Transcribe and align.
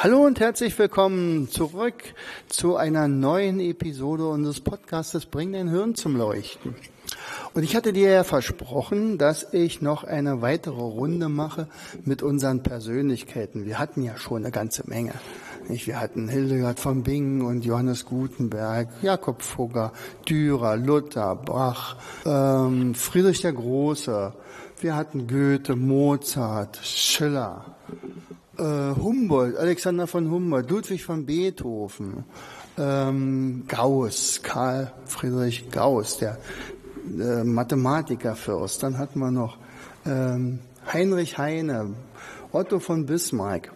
Hallo 0.00 0.24
und 0.24 0.38
herzlich 0.38 0.78
willkommen 0.78 1.48
zurück 1.50 2.14
zu 2.46 2.76
einer 2.76 3.08
neuen 3.08 3.58
Episode 3.58 4.28
unseres 4.28 4.60
Podcastes 4.60 5.26
Bring 5.26 5.52
dein 5.52 5.68
Hirn 5.68 5.96
zum 5.96 6.14
Leuchten. 6.14 6.76
Und 7.52 7.64
ich 7.64 7.74
hatte 7.74 7.92
dir 7.92 8.08
ja 8.10 8.22
versprochen, 8.22 9.18
dass 9.18 9.52
ich 9.52 9.82
noch 9.82 10.04
eine 10.04 10.40
weitere 10.40 10.80
Runde 10.80 11.28
mache 11.28 11.66
mit 12.04 12.22
unseren 12.22 12.62
Persönlichkeiten. 12.62 13.66
Wir 13.66 13.80
hatten 13.80 14.04
ja 14.04 14.16
schon 14.16 14.44
eine 14.44 14.52
ganze 14.52 14.88
Menge. 14.88 15.14
Wir 15.66 16.00
hatten 16.00 16.28
Hildegard 16.28 16.78
von 16.78 17.02
Bingen 17.02 17.42
und 17.42 17.64
Johannes 17.64 18.06
Gutenberg, 18.06 18.88
Jakob 19.02 19.42
Fugger, 19.42 19.92
Dürer, 20.28 20.76
Luther, 20.76 21.34
Bach, 21.34 21.96
ähm, 22.24 22.94
Friedrich 22.94 23.40
der 23.40 23.52
Große. 23.52 24.32
Wir 24.80 24.94
hatten 24.94 25.26
Goethe, 25.26 25.74
Mozart, 25.74 26.78
Schiller 26.84 27.74
Humboldt, 28.62 29.56
Alexander 29.56 30.06
von 30.06 30.30
Humboldt, 30.30 30.70
Ludwig 30.70 31.04
von 31.04 31.26
Beethoven, 31.26 32.24
ähm, 32.76 33.64
Gauss, 33.68 34.40
Karl 34.42 34.92
Friedrich 35.06 35.70
Gauss, 35.70 36.18
der 36.18 36.38
äh, 37.18 37.44
Mathematikerfürst. 37.44 38.82
Dann 38.82 38.98
hatten 38.98 39.18
wir 39.18 39.30
noch 39.30 39.58
ähm, 40.06 40.60
Heinrich 40.92 41.38
Heine, 41.38 41.94
Otto 42.52 42.78
von 42.78 43.06
Bismarck. 43.06 43.72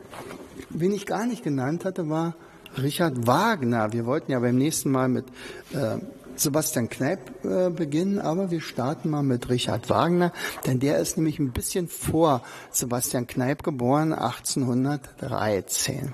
Wen 0.70 0.92
ich 0.92 1.06
gar 1.06 1.26
nicht 1.26 1.44
genannt 1.44 1.84
hatte, 1.84 2.08
war 2.08 2.34
Richard 2.80 3.26
Wagner. 3.26 3.92
Wir 3.92 4.06
wollten 4.06 4.32
ja 4.32 4.40
beim 4.40 4.56
nächsten 4.56 4.90
Mal 4.90 5.08
mit 5.08 5.26
äh, 5.72 5.98
Sebastian 6.36 6.88
Kneip 6.88 7.44
äh, 7.44 7.70
beginnen, 7.70 8.18
aber 8.18 8.50
wir 8.50 8.60
starten 8.60 9.10
mal 9.10 9.22
mit 9.22 9.48
Richard 9.48 9.90
Wagner, 9.90 10.32
denn 10.66 10.80
der 10.80 10.98
ist 10.98 11.16
nämlich 11.16 11.38
ein 11.38 11.52
bisschen 11.52 11.88
vor 11.88 12.42
Sebastian 12.70 13.26
Kneip 13.26 13.62
geboren, 13.62 14.12
1813. 14.12 16.12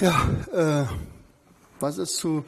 Ja, 0.00 0.28
äh, 0.52 0.86
was 1.80 1.98
ist 1.98 2.16
zu 2.16 2.44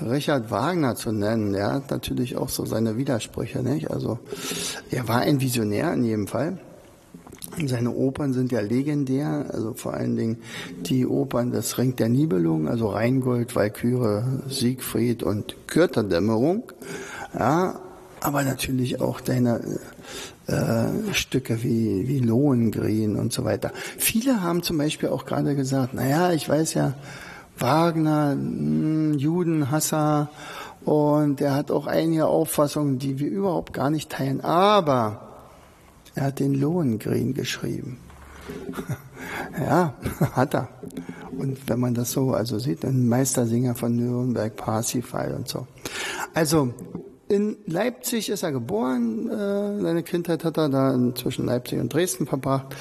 Richard 0.00 0.50
Wagner 0.50 0.96
zu 0.96 1.12
nennen? 1.12 1.54
Er 1.54 1.72
hat 1.72 1.90
natürlich 1.90 2.36
auch 2.36 2.48
so 2.48 2.64
seine 2.64 2.96
Widersprüche, 2.96 3.62
nicht? 3.62 3.90
Also, 3.90 4.18
er 4.90 5.08
war 5.08 5.20
ein 5.20 5.40
Visionär 5.40 5.92
in 5.92 6.04
jedem 6.04 6.26
Fall. 6.26 6.58
Seine 7.66 7.90
Opern 7.90 8.32
sind 8.32 8.52
ja 8.52 8.60
legendär, 8.60 9.46
also 9.52 9.74
vor 9.74 9.94
allen 9.94 10.16
Dingen 10.16 10.38
die 10.82 11.06
Opern 11.06 11.50
des 11.50 11.78
Ring 11.78 11.96
der 11.96 12.08
Nibelung, 12.08 12.68
also 12.68 12.88
Rheingold, 12.88 13.56
Walküre, 13.56 14.42
Siegfried 14.48 15.22
und 15.22 15.56
Kürterdämmerung. 15.66 16.64
Ja, 17.36 17.80
aber 18.20 18.42
natürlich 18.42 19.00
auch 19.00 19.20
deine 19.20 19.60
äh, 20.46 21.12
Stücke 21.12 21.62
wie, 21.62 22.06
wie 22.06 22.20
Lohengrin 22.20 23.16
und 23.16 23.32
so 23.32 23.44
weiter. 23.44 23.72
Viele 23.98 24.42
haben 24.42 24.62
zum 24.62 24.78
Beispiel 24.78 25.08
auch 25.08 25.24
gerade 25.26 25.56
gesagt, 25.56 25.94
naja, 25.94 26.32
ich 26.32 26.48
weiß 26.48 26.74
ja, 26.74 26.94
Wagner, 27.58 28.34
mh, 28.34 28.40
hm, 28.40 29.14
Judenhasser 29.18 30.30
und 30.84 31.40
er 31.40 31.54
hat 31.54 31.70
auch 31.70 31.86
einige 31.86 32.26
Auffassungen, 32.26 32.98
die 32.98 33.18
wir 33.18 33.28
überhaupt 33.28 33.72
gar 33.72 33.90
nicht 33.90 34.10
teilen. 34.10 34.40
Aber 34.40 35.29
er 36.14 36.24
hat 36.24 36.40
den 36.40 36.54
Lohengrin 36.54 37.34
geschrieben. 37.34 37.98
ja, 39.58 39.94
hat 40.32 40.54
er. 40.54 40.68
Und 41.36 41.58
wenn 41.68 41.80
man 41.80 41.94
das 41.94 42.12
so 42.12 42.32
also 42.32 42.58
sieht, 42.58 42.84
ein 42.84 43.08
Meistersinger 43.08 43.74
von 43.74 43.96
Nürnberg, 43.96 44.54
Parsifal 44.56 45.34
und 45.34 45.48
so. 45.48 45.66
Also 46.34 46.74
in 47.28 47.58
Leipzig 47.66 48.28
ist 48.28 48.42
er 48.42 48.50
geboren. 48.50 49.28
Äh, 49.28 49.82
seine 49.82 50.02
Kindheit 50.02 50.44
hat 50.44 50.58
er 50.58 50.68
da 50.68 50.98
zwischen 51.14 51.46
Leipzig 51.46 51.78
und 51.78 51.94
Dresden 51.94 52.26
verbracht. 52.26 52.74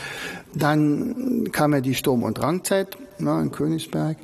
Dann 0.55 1.49
kam 1.51 1.73
er 1.73 1.81
die 1.81 1.93
Sturm- 1.93 2.23
und 2.23 2.39
Drangzeit 2.39 2.97
ne, 3.19 3.39
in 3.41 3.51
Königsberg. 3.51 4.17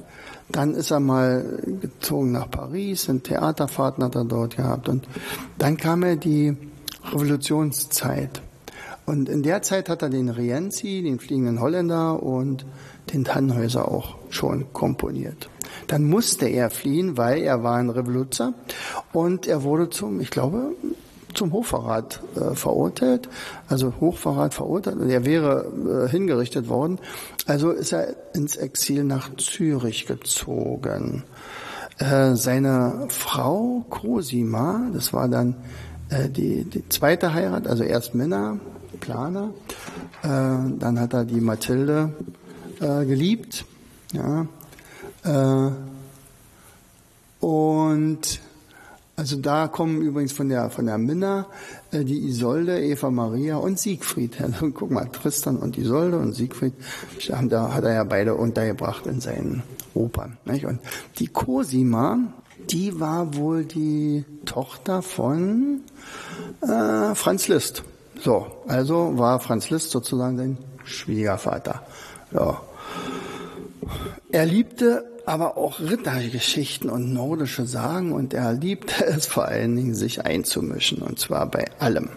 Dann 0.49 0.73
ist 0.73 0.91
er 0.91 0.99
mal 0.99 1.59
gezogen 1.79 2.31
nach 2.31 2.49
Paris, 2.49 3.09
eine 3.09 3.21
Theaterfahrten 3.21 4.03
hat 4.03 4.15
er 4.15 4.25
dort 4.25 4.57
gehabt. 4.57 4.89
Und 4.89 5.07
dann 5.57 5.77
kam 5.77 6.03
er 6.03 6.15
die 6.15 6.55
Revolutionszeit. 7.11 8.41
Und 9.05 9.29
in 9.29 9.43
der 9.43 9.61
Zeit 9.61 9.89
hat 9.89 10.01
er 10.01 10.09
den 10.09 10.29
Rienzi, 10.29 11.03
den 11.03 11.19
fliegenden 11.19 11.61
Holländer 11.61 12.21
und 12.23 12.65
den 13.13 13.23
Tannhäuser 13.23 13.87
auch 13.87 14.15
schon 14.29 14.73
komponiert. 14.73 15.49
Dann 15.87 16.05
musste 16.05 16.47
er 16.47 16.69
fliehen, 16.69 17.17
weil 17.17 17.43
er 17.43 17.63
war 17.63 17.75
ein 17.75 17.89
Revoluzer 17.89 18.53
und 19.13 19.47
er 19.47 19.63
wurde 19.63 19.89
zum, 19.89 20.19
ich 20.21 20.31
glaube, 20.31 20.71
zum 21.35 21.51
Hochverrat 21.51 22.21
äh, 22.35 22.55
verurteilt, 22.55 23.29
also 23.67 23.93
Hochverrat 23.99 24.53
verurteilt 24.53 24.97
und 24.97 25.09
er 25.09 25.25
wäre 25.25 26.05
äh, 26.05 26.09
hingerichtet 26.09 26.69
worden. 26.69 26.99
Also 27.45 27.71
ist 27.71 27.91
er 27.91 28.15
ins 28.33 28.55
Exil 28.55 29.03
nach 29.03 29.35
Zürich 29.35 30.07
gezogen. 30.07 31.23
Äh, 31.99 32.35
seine 32.35 33.07
Frau 33.09 33.85
Cosima, 33.89 34.89
das 34.93 35.13
war 35.13 35.27
dann 35.27 35.55
äh, 36.09 36.29
die, 36.29 36.63
die 36.63 36.87
zweite 36.89 37.33
Heirat, 37.33 37.67
also 37.67 37.83
erst 37.83 38.15
Minna, 38.15 38.59
Planer. 38.95 39.51
Äh, 40.23 40.27
dann 40.27 40.99
hat 40.99 41.13
er 41.13 41.25
die 41.25 41.41
Mathilde 41.41 42.13
äh, 42.79 43.05
geliebt. 43.05 43.65
Ja. 44.13 44.47
Äh, 45.23 45.71
und 47.39 48.41
also 49.17 49.37
da 49.37 49.67
kommen 49.67 50.01
übrigens 50.01 50.33
von 50.33 50.49
der 50.49 50.69
von 50.69 50.87
der 50.87 50.97
Minna 50.97 51.45
äh, 51.91 52.03
die 52.03 52.27
Isolde, 52.27 52.83
Eva 52.83 53.09
Maria 53.11 53.57
und 53.57 53.79
Siegfried. 53.79 54.41
Also, 54.41 54.71
guck 54.73 54.91
mal, 54.91 55.05
Tristan 55.05 55.57
und 55.57 55.77
Isolde 55.77 56.17
und 56.17 56.33
Siegfried 56.33 56.73
haben 57.31 57.49
da 57.49 57.73
hat 57.73 57.85
er 57.85 57.93
ja 57.93 58.03
beide 58.03 58.35
untergebracht 58.35 59.07
in 59.07 59.21
seinen 59.21 59.63
Opern. 59.93 60.37
Nicht? 60.45 60.65
Und 60.65 60.79
die 61.19 61.27
Cosima, 61.27 62.17
die 62.69 62.99
war 62.99 63.35
wohl 63.35 63.63
die 63.63 64.25
Tochter 64.45 65.01
von 65.01 65.81
äh, 66.61 67.15
Franz 67.15 67.47
Liszt. 67.47 67.83
So, 68.21 68.47
also 68.67 69.17
war 69.17 69.39
Franz 69.39 69.69
Liszt 69.69 69.91
sozusagen 69.91 70.37
sein 70.37 70.57
Schwiegervater. 70.83 71.81
Ja. 72.31 72.61
Er 74.31 74.45
liebte 74.45 75.05
aber 75.25 75.57
auch 75.57 75.79
Rittergeschichten 75.79 76.89
und 76.89 77.11
nordische 77.13 77.65
Sagen 77.65 78.11
und 78.11 78.33
er 78.33 78.53
liebte 78.53 79.05
es 79.07 79.25
vor 79.25 79.45
allen 79.45 79.75
Dingen, 79.75 79.95
sich 79.95 80.25
einzumischen 80.25 80.99
und 80.99 81.19
zwar 81.19 81.49
bei 81.49 81.65
allem, 81.79 82.09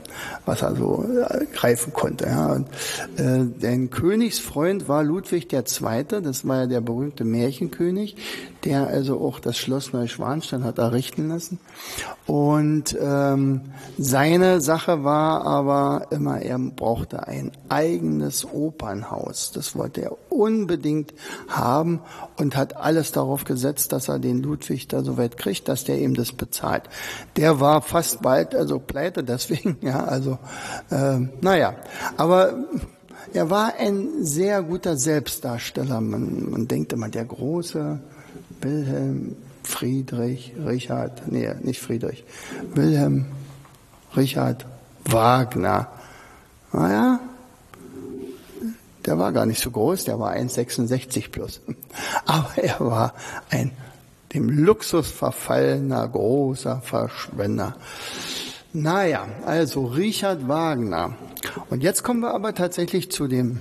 was 0.44 0.62
er 0.62 0.76
so 0.76 1.04
äh, 1.04 1.46
greifen 1.46 1.92
konnte. 1.92 2.26
Ja. 2.26 2.52
Und, 2.52 2.68
äh, 3.16 3.46
dein 3.60 3.90
Königsfreund 3.90 4.88
war 4.88 5.02
Ludwig 5.02 5.52
II., 5.52 6.04
das 6.22 6.46
war 6.46 6.60
ja 6.60 6.66
der 6.66 6.80
berühmte 6.80 7.24
Märchenkönig, 7.24 8.16
der 8.68 8.86
also 8.86 9.18
auch 9.18 9.40
das 9.40 9.56
Schloss 9.56 9.94
Neuschwanstein 9.94 10.62
hat 10.62 10.76
errichten 10.76 11.30
lassen. 11.30 11.58
Und 12.26 12.94
ähm, 13.00 13.62
seine 13.96 14.60
Sache 14.60 15.04
war 15.04 15.46
aber 15.46 16.08
immer, 16.10 16.42
er 16.42 16.58
brauchte 16.58 17.26
ein 17.26 17.50
eigenes 17.70 18.44
Opernhaus. 18.44 19.52
Das 19.52 19.74
wollte 19.74 20.02
er 20.02 20.16
unbedingt 20.28 21.14
haben 21.48 22.00
und 22.36 22.56
hat 22.56 22.76
alles 22.76 23.10
darauf 23.10 23.44
gesetzt, 23.44 23.92
dass 23.92 24.08
er 24.08 24.18
den 24.18 24.42
Ludwig 24.42 24.86
da 24.86 25.02
so 25.02 25.16
weit 25.16 25.38
kriegt, 25.38 25.66
dass 25.68 25.84
der 25.84 25.98
ihm 25.98 26.12
das 26.12 26.32
bezahlt. 26.32 26.82
Der 27.36 27.60
war 27.60 27.80
fast 27.80 28.20
bald 28.20 28.54
also 28.54 28.78
pleite 28.78 29.24
deswegen, 29.24 29.78
ja, 29.80 30.04
also 30.04 30.36
äh, 30.90 31.20
naja, 31.40 31.74
aber 32.18 32.66
er 33.32 33.48
war 33.48 33.76
ein 33.78 34.24
sehr 34.24 34.62
guter 34.62 34.98
Selbstdarsteller. 34.98 36.02
Man, 36.02 36.50
man 36.50 36.68
denkt 36.68 36.92
immer, 36.92 37.08
der 37.08 37.24
große 37.24 38.00
Wilhelm 38.60 39.36
Friedrich, 39.62 40.54
Richard, 40.64 41.30
nee, 41.30 41.48
nicht 41.62 41.80
Friedrich, 41.80 42.24
Wilhelm 42.74 43.26
Richard 44.16 44.66
Wagner. 45.04 45.88
Naja, 46.72 47.20
der 49.06 49.18
war 49.18 49.32
gar 49.32 49.46
nicht 49.46 49.60
so 49.62 49.70
groß, 49.70 50.04
der 50.04 50.18
war 50.18 50.32
1,66 50.32 51.30
plus. 51.30 51.60
Aber 52.26 52.52
er 52.56 52.80
war 52.80 53.14
ein 53.50 53.72
dem 54.34 54.50
Luxus 54.50 55.10
verfallener 55.10 56.06
großer 56.06 56.82
Verschwender. 56.82 57.76
Naja, 58.72 59.26
also 59.46 59.86
Richard 59.86 60.46
Wagner. 60.48 61.16
Und 61.70 61.82
jetzt 61.82 62.02
kommen 62.02 62.20
wir 62.20 62.34
aber 62.34 62.54
tatsächlich 62.54 63.10
zu 63.10 63.26
dem 63.26 63.60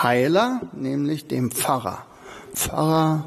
Heiler, 0.00 0.60
nämlich 0.72 1.26
dem 1.26 1.50
Pfarrer. 1.50 2.04
Pfarrer 2.54 3.24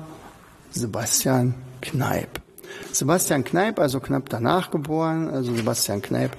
Sebastian 0.77 1.56
Kneip. 1.81 2.41
Sebastian 2.91 3.44
Kneip, 3.44 3.79
also 3.79 4.00
knapp 4.00 4.29
danach 4.29 4.71
geboren, 4.71 5.29
also 5.29 5.56
Sebastian 5.56 6.01
Kneip 6.01 6.31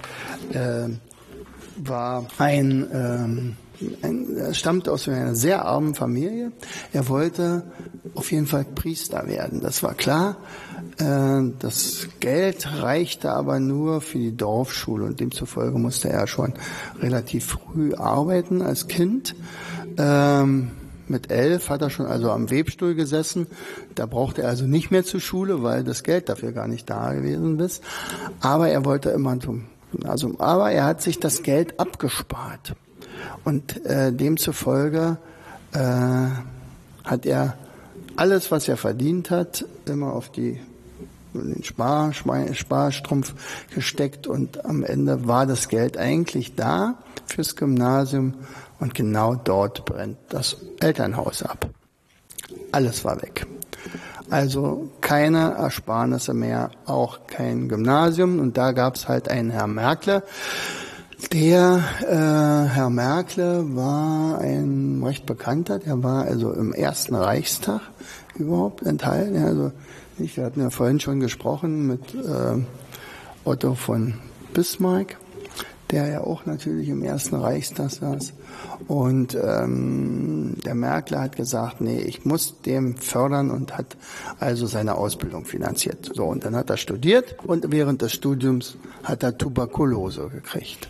äh, 0.52 0.88
war 1.76 2.26
ein, 2.38 2.88
ähm, 2.92 3.56
ein, 4.02 4.36
er 4.36 4.54
stammte 4.54 4.92
aus 4.92 5.08
einer 5.08 5.34
sehr 5.34 5.64
armen 5.64 5.94
Familie. 5.94 6.52
Er 6.92 7.08
wollte 7.08 7.64
auf 8.14 8.32
jeden 8.32 8.46
Fall 8.46 8.64
Priester 8.64 9.26
werden, 9.26 9.60
das 9.60 9.82
war 9.82 9.94
klar. 9.94 10.36
Äh, 10.98 11.52
das 11.58 12.08
Geld 12.20 12.66
reichte 12.80 13.32
aber 13.32 13.60
nur 13.60 14.00
für 14.00 14.18
die 14.18 14.36
Dorfschule 14.36 15.04
und 15.04 15.20
demzufolge 15.20 15.78
musste 15.78 16.08
er 16.08 16.26
schon 16.26 16.54
relativ 17.00 17.46
früh 17.46 17.94
arbeiten 17.94 18.62
als 18.62 18.88
Kind. 18.88 19.34
Ähm, 19.96 20.70
mit 21.10 21.30
elf 21.30 21.70
hat 21.70 21.82
er 21.82 21.90
schon 21.90 22.06
also 22.06 22.30
am 22.30 22.50
Webstuhl 22.50 22.94
gesessen. 22.94 23.46
Da 23.94 24.06
brauchte 24.06 24.42
er 24.42 24.48
also 24.48 24.66
nicht 24.66 24.90
mehr 24.90 25.04
zur 25.04 25.20
Schule, 25.20 25.62
weil 25.62 25.84
das 25.84 26.02
Geld 26.02 26.28
dafür 26.28 26.52
gar 26.52 26.68
nicht 26.68 26.88
da 26.88 27.12
gewesen 27.12 27.58
ist. 27.60 27.82
Aber 28.40 28.68
er 28.68 28.84
wollte 28.84 29.10
immer 29.10 29.38
zum 29.40 29.66
Gymnasium. 29.92 30.40
Aber 30.40 30.70
er 30.70 30.84
hat 30.84 31.02
sich 31.02 31.18
das 31.18 31.42
Geld 31.42 31.78
abgespart. 31.80 32.74
Und 33.44 33.84
äh, 33.86 34.12
demzufolge 34.12 35.18
äh, 35.72 35.78
hat 37.04 37.26
er 37.26 37.56
alles, 38.16 38.50
was 38.50 38.68
er 38.68 38.76
verdient 38.76 39.30
hat, 39.30 39.64
immer 39.86 40.12
auf 40.12 40.30
die 40.30 40.60
Spar, 41.62 42.12
Sparstrumpf 42.12 43.34
gesteckt 43.74 44.26
und 44.26 44.64
am 44.64 44.82
Ende 44.82 45.26
war 45.26 45.46
das 45.46 45.68
Geld 45.68 45.96
eigentlich 45.96 46.54
da 46.54 46.98
fürs 47.26 47.56
Gymnasium 47.56 48.34
und 48.80 48.94
genau 48.94 49.34
dort 49.34 49.84
brennt 49.84 50.18
das 50.28 50.56
Elternhaus 50.80 51.42
ab. 51.42 51.68
Alles 52.72 53.04
war 53.04 53.20
weg. 53.22 53.46
Also 54.30 54.90
keine 55.00 55.54
Ersparnisse 55.54 56.34
mehr, 56.34 56.70
auch 56.84 57.20
kein 57.26 57.68
Gymnasium. 57.68 58.38
Und 58.38 58.58
da 58.58 58.72
gab 58.72 58.96
es 58.96 59.08
halt 59.08 59.28
einen 59.28 59.50
Herrn 59.50 59.74
Merkle. 59.74 60.22
Der 61.32 61.82
äh, 62.02 62.74
Herr 62.74 62.90
Merkle 62.90 63.74
war 63.74 64.38
ein 64.38 65.02
recht 65.04 65.26
bekannter, 65.26 65.78
der 65.80 66.02
war 66.02 66.24
also 66.24 66.52
im 66.52 66.72
ersten 66.72 67.14
Reichstag 67.14 67.80
überhaupt 68.36 68.86
enthalten. 68.86 69.42
Also 69.42 69.72
wir 70.18 70.44
hatten 70.44 70.60
ja 70.60 70.70
vorhin 70.70 71.00
schon 71.00 71.20
gesprochen 71.20 71.86
mit 71.86 72.14
äh, 72.14 72.60
Otto 73.44 73.74
von 73.74 74.14
Bismarck 74.52 75.16
der 75.90 76.08
ja 76.08 76.20
auch 76.20 76.46
natürlich 76.46 76.88
im 76.88 77.02
Ersten 77.02 77.36
Reichstag 77.36 77.90
saß. 77.90 78.32
Und 78.86 79.34
ähm, 79.34 80.56
der 80.64 80.74
Merkel 80.74 81.18
hat 81.18 81.36
gesagt, 81.36 81.80
nee, 81.80 82.00
ich 82.00 82.24
muss 82.24 82.60
dem 82.62 82.96
fördern 82.96 83.50
und 83.50 83.76
hat 83.76 83.96
also 84.38 84.66
seine 84.66 84.96
Ausbildung 84.96 85.44
finanziert. 85.44 86.10
So, 86.14 86.24
und 86.24 86.44
dann 86.44 86.54
hat 86.56 86.70
er 86.70 86.76
studiert 86.76 87.36
und 87.44 87.70
während 87.70 88.02
des 88.02 88.12
Studiums 88.12 88.76
hat 89.02 89.22
er 89.22 89.36
Tuberkulose 89.36 90.28
gekriegt. 90.28 90.88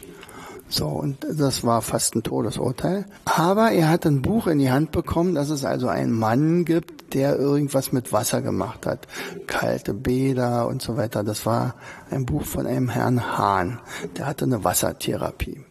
So, 0.68 0.86
und 0.86 1.16
das 1.32 1.64
war 1.64 1.80
fast 1.80 2.14
ein 2.14 2.22
Todesurteil. 2.22 3.06
Aber 3.24 3.70
er 3.70 3.88
hat 3.88 4.04
ein 4.04 4.20
Buch 4.20 4.46
in 4.48 4.58
die 4.58 4.70
Hand 4.70 4.92
bekommen, 4.92 5.34
dass 5.34 5.48
es 5.48 5.64
also 5.64 5.88
einen 5.88 6.12
Mann 6.12 6.64
gibt, 6.64 6.97
der 7.14 7.38
irgendwas 7.38 7.92
mit 7.92 8.12
Wasser 8.12 8.42
gemacht 8.42 8.86
hat. 8.86 9.06
Kalte 9.46 9.94
Bäder 9.94 10.66
und 10.66 10.82
so 10.82 10.96
weiter. 10.96 11.24
Das 11.24 11.46
war 11.46 11.74
ein 12.10 12.26
Buch 12.26 12.44
von 12.44 12.66
einem 12.66 12.88
Herrn 12.88 13.38
Hahn. 13.38 13.80
Der 14.16 14.26
hatte 14.26 14.44
eine 14.44 14.64
Wassertherapie. 14.64 15.64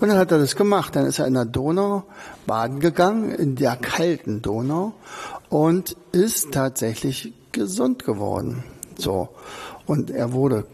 Und 0.00 0.08
dann 0.08 0.18
hat 0.18 0.32
er 0.32 0.38
das 0.38 0.56
gemacht. 0.56 0.96
Dann 0.96 1.06
ist 1.06 1.18
er 1.18 1.26
in 1.26 1.34
der 1.34 1.44
Donau 1.44 2.04
baden 2.46 2.80
gegangen, 2.80 3.30
in 3.30 3.54
der 3.56 3.76
kalten 3.76 4.42
Donau, 4.42 4.94
und 5.48 5.96
ist 6.12 6.52
tatsächlich 6.52 7.32
gesund 7.52 8.04
geworden. 8.04 8.64
So. 8.96 9.28
Und 9.86 10.10
er 10.10 10.32
wurde 10.32 10.64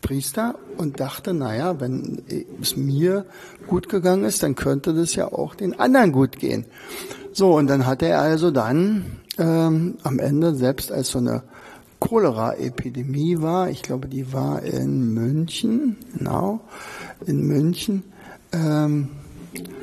Priester 0.00 0.54
und 0.76 1.00
dachte, 1.00 1.34
naja, 1.34 1.80
wenn 1.80 2.22
es 2.60 2.76
mir 2.76 3.26
gut 3.66 3.88
gegangen 3.88 4.24
ist, 4.24 4.42
dann 4.42 4.54
könnte 4.54 4.94
das 4.94 5.14
ja 5.16 5.32
auch 5.32 5.54
den 5.54 5.78
anderen 5.78 6.12
gut 6.12 6.38
gehen. 6.38 6.66
So, 7.36 7.54
und 7.54 7.66
dann 7.66 7.84
hat 7.84 8.00
er 8.00 8.18
also 8.18 8.50
dann 8.50 9.20
ähm, 9.36 9.98
am 10.04 10.18
Ende, 10.18 10.54
selbst 10.54 10.90
als 10.90 11.10
so 11.10 11.18
eine 11.18 11.42
Cholera-Epidemie 12.00 13.42
war, 13.42 13.68
ich 13.68 13.82
glaube, 13.82 14.08
die 14.08 14.32
war 14.32 14.62
in 14.62 15.12
München, 15.12 15.98
genau, 16.16 16.60
in 17.26 17.42
München, 17.42 18.04
ähm, 18.52 19.10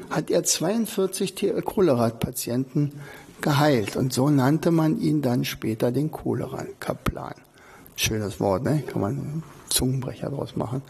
hat 0.10 0.32
er 0.32 0.44
42 0.44 1.54
Cholera-Patienten 1.64 2.94
geheilt. 3.42 3.98
Und 3.98 4.14
so 4.14 4.32
nannte 4.32 4.72
man 4.72 5.00
ihn 5.00 5.22
dann 5.22 5.46
später 5.46 5.92
den 5.92 6.10
Cholera-Kaplan. 6.10 7.36
Schönes 7.96 8.40
Wort, 8.40 8.64
ne? 8.64 8.82
Kann 8.88 9.02
man 9.02 9.44
Zungenbrecher 9.70 10.32
draus 10.32 10.56
machen. 10.56 10.82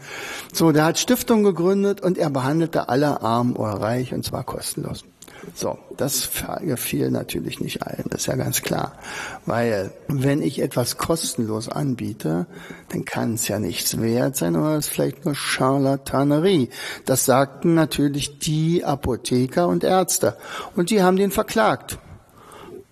So, 0.50 0.72
der 0.72 0.86
hat 0.86 0.98
Stiftung 0.98 1.42
gegründet 1.42 2.00
und 2.00 2.16
er 2.16 2.30
behandelte 2.30 2.88
alle 2.88 3.20
arm 3.20 3.54
oder 3.54 3.74
reich 3.74 4.14
und 4.14 4.24
zwar 4.24 4.44
kostenlos. 4.44 5.04
So, 5.54 5.78
das 5.96 6.30
gefiel 6.60 7.10
natürlich 7.10 7.60
nicht 7.60 7.82
allen, 7.82 8.04
das 8.10 8.22
ist 8.22 8.26
ja 8.26 8.36
ganz 8.36 8.62
klar. 8.62 8.98
Weil 9.46 9.92
wenn 10.08 10.42
ich 10.42 10.60
etwas 10.60 10.96
kostenlos 10.96 11.68
anbiete, 11.68 12.46
dann 12.88 13.04
kann 13.04 13.34
es 13.34 13.48
ja 13.48 13.58
nichts 13.58 14.00
wert 14.00 14.36
sein 14.36 14.56
oder 14.56 14.76
es 14.76 14.86
ist 14.86 14.92
vielleicht 14.92 15.24
nur 15.24 15.34
Charlatanerie. 15.34 16.70
Das 17.04 17.24
sagten 17.24 17.74
natürlich 17.74 18.38
die 18.38 18.84
Apotheker 18.84 19.68
und 19.68 19.84
Ärzte. 19.84 20.36
Und 20.74 20.90
die 20.90 21.02
haben 21.02 21.16
den 21.16 21.30
verklagt. 21.30 21.98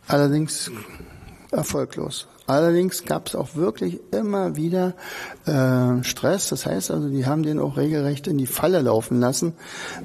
Allerdings 0.06 0.70
erfolglos. 1.50 2.28
Allerdings 2.46 3.04
gab 3.04 3.28
es 3.28 3.34
auch 3.34 3.54
wirklich 3.54 4.00
immer 4.10 4.56
wieder 4.56 4.94
äh, 5.46 6.02
Stress. 6.02 6.48
Das 6.48 6.66
heißt 6.66 6.90
also, 6.90 7.08
die 7.08 7.24
haben 7.26 7.42
den 7.42 7.58
auch 7.58 7.76
regelrecht 7.76 8.26
in 8.26 8.36
die 8.36 8.46
Falle 8.46 8.80
laufen 8.80 9.20
lassen. 9.20 9.54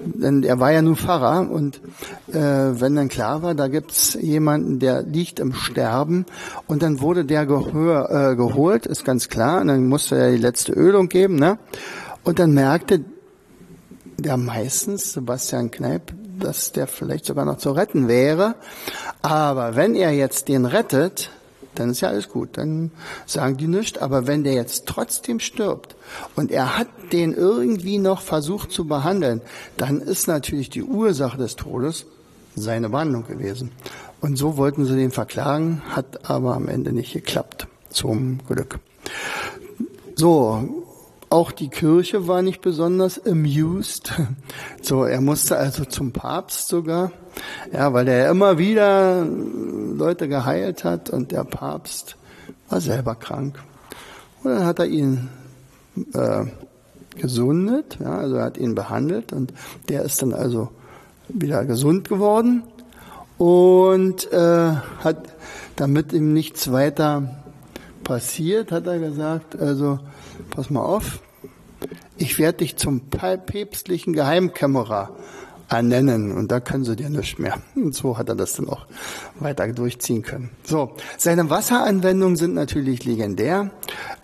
Denn 0.04 0.44
er 0.44 0.60
war 0.60 0.72
ja 0.72 0.82
nur 0.82 0.96
Pfarrer 0.96 1.50
und 1.50 1.82
äh, 2.28 2.34
wenn 2.34 2.96
dann 2.96 3.10
klar 3.10 3.42
war, 3.42 3.56
da 3.56 3.68
gibt's 3.68 4.14
jemanden, 4.14 4.80
der 4.80 5.02
liegt 5.02 5.40
im 5.40 5.54
Sterben 5.54 6.26
und 6.68 6.84
dann 6.84 7.02
wurde 7.02 7.26
der 7.26 7.46
gehör, 7.46 8.32
äh, 8.32 8.36
geholt, 8.36 8.86
ist 8.86 9.04
ganz 9.04 9.30
klar. 9.30 9.62
Und 9.62 9.68
dann 9.68 9.88
musste 9.88 10.18
er 10.18 10.32
die 10.32 10.38
letzte 10.38 10.74
Ölung 10.74 11.10
geben. 11.10 11.36
Ne? 11.36 11.58
Und 12.24 12.40
dann 12.40 12.52
merkte 12.54 13.04
der 14.18 14.38
meistens, 14.38 15.14
Sebastian 15.14 15.72
Kneip, 15.72 16.14
dass 16.40 16.72
der 16.72 16.88
vielleicht 16.88 17.26
sogar 17.26 17.46
noch 17.46 17.58
zu 17.58 17.72
retten 17.72 18.08
wäre. 18.08 18.56
Aber 19.22 19.76
wenn 19.76 19.96
er 19.96 20.12
jetzt 20.12 20.48
den 20.48 20.66
rettet, 20.66 21.32
dann 21.80 21.90
ist 21.90 22.02
ja 22.02 22.10
alles 22.10 22.30
gut, 22.30 22.58
dann 22.58 22.92
sagen 23.26 23.58
die 23.58 23.68
nichts. 23.68 24.00
Aber 24.00 24.28
wenn 24.28 24.44
der 24.44 24.54
jetzt 24.54 24.86
trotzdem 24.86 25.40
stirbt 25.40 25.96
und 26.36 26.52
er 26.52 26.78
hat 26.78 26.88
den 27.12 27.34
irgendwie 27.34 27.98
noch 27.98 28.22
versucht 28.22 28.72
zu 28.72 28.86
behandeln, 28.86 29.42
dann 29.78 30.02
ist 30.02 30.28
natürlich 30.28 30.70
die 30.70 30.84
Ursache 30.84 31.38
des 31.38 31.56
Todes 31.56 32.06
seine 32.56 32.90
Behandlung 32.90 33.28
gewesen. 33.28 33.72
Und 34.20 34.38
so 34.38 34.58
wollten 34.58 34.86
sie 34.86 34.96
den 34.96 35.12
verklagen, 35.12 35.82
hat 35.90 36.30
aber 36.30 36.56
am 36.56 36.68
Ende 36.68 36.92
nicht 36.92 37.14
geklappt, 37.14 37.68
zum 37.90 38.40
Glück. 38.48 38.80
So, 40.16 40.86
auch 41.30 41.52
die 41.52 41.70
Kirche 41.70 42.28
war 42.28 42.42
nicht 42.42 42.62
besonders 42.62 43.24
amused. 43.26 44.12
So, 44.82 45.04
er 45.04 45.20
musste 45.20 45.58
also 45.58 45.84
zum 45.84 46.14
Papst 46.14 46.70
sogar, 46.70 47.12
ja, 47.74 47.92
weil 47.92 48.08
er 48.08 48.32
immer 48.32 48.58
wieder 48.58 49.28
Leute 49.98 50.28
geheilt 50.28 50.84
hat 50.84 51.10
und 51.10 51.32
der 51.32 51.44
Papst 51.44 52.18
war 52.70 52.82
selber 52.82 53.16
krank. 53.16 53.60
Und 54.44 54.52
dann 54.52 54.66
hat 54.66 54.80
er 54.80 54.86
ihn 54.86 55.30
äh, 56.14 56.46
gesundet, 57.16 57.98
ja, 58.00 58.18
also 58.18 58.36
er 58.36 58.46
hat 58.46 58.58
ihn 58.58 58.76
behandelt 58.76 59.34
und 59.34 59.54
der 59.90 60.04
ist 60.04 60.22
dann 60.22 60.34
also 60.34 60.70
wieder 61.28 61.66
gesund 61.66 62.08
geworden 62.08 62.64
und 63.38 64.32
äh, 64.32 64.72
hat, 65.04 65.30
damit 65.76 66.14
ihm 66.14 66.34
nichts 66.34 66.72
weiter 66.72 67.44
passiert, 68.04 68.72
hat 68.72 68.88
er 68.88 69.00
gesagt, 69.00 69.60
also 69.60 70.00
pass 70.52 70.70
mal 70.70 70.82
auf, 70.82 71.22
ich 72.18 72.40
werde 72.40 72.60
dich 72.60 72.78
zum 72.78 73.02
päpstlichen 73.10 74.14
Geheimkämmerer 74.14 75.12
ernennen 75.70 76.32
und 76.32 76.52
da 76.52 76.60
können 76.60 76.86
sie 76.86 76.96
dir 76.96 77.10
nichts 77.10 77.40
mehr. 77.40 77.58
Und 77.76 77.94
so 77.94 78.18
hat 78.18 78.30
er 78.30 78.36
das 78.36 78.54
dann 78.54 78.70
auch 78.70 78.86
weiter 79.40 79.68
durchziehen 79.68 80.22
können. 80.22 80.50
So, 80.64 80.92
seine 81.18 81.50
Wasseranwendungen 81.50 82.38
sind 82.38 82.54
natürlich 82.54 83.06
legendär. 83.06 83.72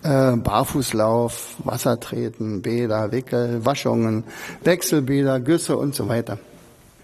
Äh, 0.02 0.36
Barfußlauf, 0.36 1.56
Wassertreten, 1.64 2.62
Bäder, 2.62 3.12
Wickel, 3.12 3.64
Waschungen, 3.64 4.24
Wechselbäder, 4.62 5.40
Güsse 5.40 5.76
und 5.76 5.94
so 5.94 6.08
weiter. 6.08 6.38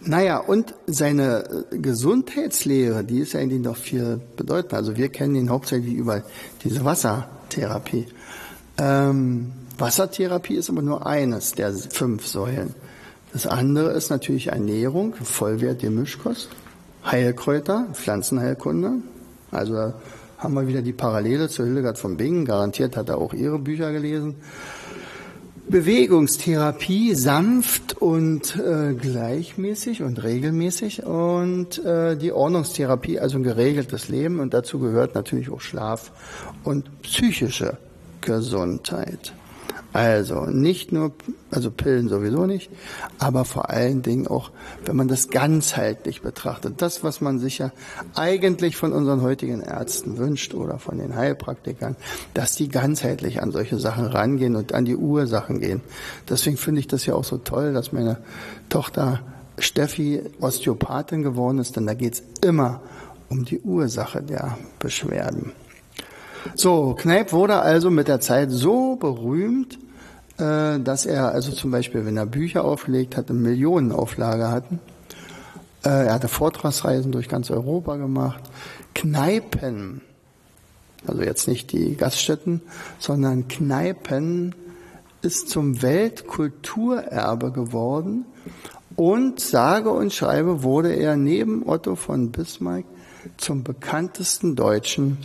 Naja, 0.02 0.38
und 0.38 0.74
seine 0.86 1.66
äh, 1.70 1.78
Gesundheitslehre, 1.78 3.04
die 3.04 3.20
ist 3.20 3.36
eigentlich 3.36 3.60
noch 3.60 3.76
viel 3.76 4.20
bedeutender. 4.36 4.78
Also 4.78 4.96
wir 4.96 5.10
kennen 5.10 5.34
ihn 5.34 5.50
hauptsächlich 5.50 5.94
über 5.94 6.22
diese 6.64 6.84
Wassertherapie. 6.84 8.06
Ähm, 8.78 9.52
Wassertherapie 9.76 10.54
ist 10.54 10.70
aber 10.70 10.80
nur 10.80 11.06
eines 11.06 11.52
der 11.52 11.72
fünf 11.72 12.26
Säulen 12.26 12.74
Das 13.32 13.46
andere 13.46 13.92
ist 13.92 14.10
natürlich 14.10 14.48
Ernährung, 14.48 15.14
vollwertige 15.14 15.90
Mischkost, 15.90 16.48
Heilkräuter, 17.04 17.86
Pflanzenheilkunde. 17.92 18.94
Also 19.50 19.74
da 19.74 19.94
haben 20.38 20.54
wir 20.54 20.66
wieder 20.66 20.82
die 20.82 20.92
Parallele 20.92 21.48
zu 21.48 21.64
Hildegard 21.64 21.98
von 21.98 22.16
Bingen. 22.16 22.44
Garantiert 22.44 22.96
hat 22.96 23.08
er 23.08 23.18
auch 23.18 23.32
ihre 23.32 23.58
Bücher 23.58 23.92
gelesen. 23.92 24.36
Bewegungstherapie 25.68 27.14
sanft 27.14 27.96
und 28.02 28.56
äh, 28.56 28.94
gleichmäßig 28.94 30.02
und 30.02 30.20
regelmäßig 30.20 31.04
und 31.04 31.84
äh, 31.84 32.16
die 32.16 32.32
Ordnungstherapie, 32.32 33.20
also 33.20 33.38
ein 33.38 33.44
geregeltes 33.44 34.08
Leben 34.08 34.40
und 34.40 34.52
dazu 34.52 34.80
gehört 34.80 35.14
natürlich 35.14 35.48
auch 35.48 35.60
Schlaf 35.60 36.10
und 36.64 37.02
psychische 37.02 37.76
Gesundheit. 38.20 39.32
Also 39.92 40.46
nicht 40.46 40.92
nur, 40.92 41.12
also 41.50 41.70
Pillen 41.70 42.08
sowieso 42.08 42.46
nicht, 42.46 42.70
aber 43.18 43.44
vor 43.44 43.70
allen 43.70 44.02
Dingen 44.02 44.28
auch, 44.28 44.50
wenn 44.84 44.94
man 44.94 45.08
das 45.08 45.30
ganzheitlich 45.30 46.22
betrachtet, 46.22 46.80
das, 46.80 47.02
was 47.02 47.20
man 47.20 47.40
sich 47.40 47.58
ja 47.58 47.72
eigentlich 48.14 48.76
von 48.76 48.92
unseren 48.92 49.22
heutigen 49.22 49.62
Ärzten 49.62 50.16
wünscht 50.16 50.54
oder 50.54 50.78
von 50.78 50.98
den 50.98 51.16
Heilpraktikern, 51.16 51.96
dass 52.34 52.54
die 52.54 52.68
ganzheitlich 52.68 53.42
an 53.42 53.50
solche 53.50 53.80
Sachen 53.80 54.06
rangehen 54.06 54.54
und 54.54 54.74
an 54.74 54.84
die 54.84 54.96
Ursachen 54.96 55.58
gehen. 55.58 55.80
Deswegen 56.28 56.56
finde 56.56 56.80
ich 56.80 56.86
das 56.86 57.04
ja 57.06 57.14
auch 57.14 57.24
so 57.24 57.38
toll, 57.38 57.72
dass 57.72 57.90
meine 57.90 58.18
Tochter 58.68 59.20
Steffi 59.58 60.22
Osteopathin 60.40 61.22
geworden 61.22 61.58
ist, 61.58 61.74
denn 61.74 61.86
da 61.86 61.94
geht's 61.94 62.22
immer 62.42 62.80
um 63.28 63.44
die 63.44 63.60
Ursache 63.60 64.22
der 64.22 64.56
Beschwerden. 64.78 65.52
So, 66.54 66.94
Kneipp 66.98 67.32
wurde 67.32 67.60
also 67.60 67.90
mit 67.90 68.08
der 68.08 68.20
Zeit 68.20 68.50
so 68.50 68.96
berühmt, 68.96 69.78
äh, 70.38 70.78
dass 70.80 71.06
er 71.06 71.32
also 71.32 71.52
zum 71.52 71.70
Beispiel, 71.70 72.06
wenn 72.06 72.16
er 72.16 72.26
Bücher 72.26 72.64
aufgelegt 72.64 73.16
hat, 73.16 73.30
eine 73.30 73.38
Millionenauflage 73.38 74.48
hatten. 74.48 74.80
Äh, 75.84 76.06
er 76.06 76.14
hatte 76.14 76.28
Vortragsreisen 76.28 77.12
durch 77.12 77.28
ganz 77.28 77.50
Europa 77.50 77.96
gemacht. 77.96 78.42
Kneipen, 78.94 80.02
also 81.06 81.22
jetzt 81.22 81.48
nicht 81.48 81.72
die 81.72 81.96
Gaststätten, 81.96 82.62
sondern 82.98 83.48
Kneipen 83.48 84.54
ist 85.22 85.48
zum 85.48 85.82
Weltkulturerbe 85.82 87.52
geworden 87.52 88.24
und 88.96 89.40
sage 89.40 89.90
und 89.90 90.12
schreibe 90.12 90.62
wurde 90.62 90.94
er 90.94 91.16
neben 91.16 91.68
Otto 91.68 91.94
von 91.94 92.32
Bismarck 92.32 92.84
zum 93.36 93.62
bekanntesten 93.62 94.56
Deutschen 94.56 95.18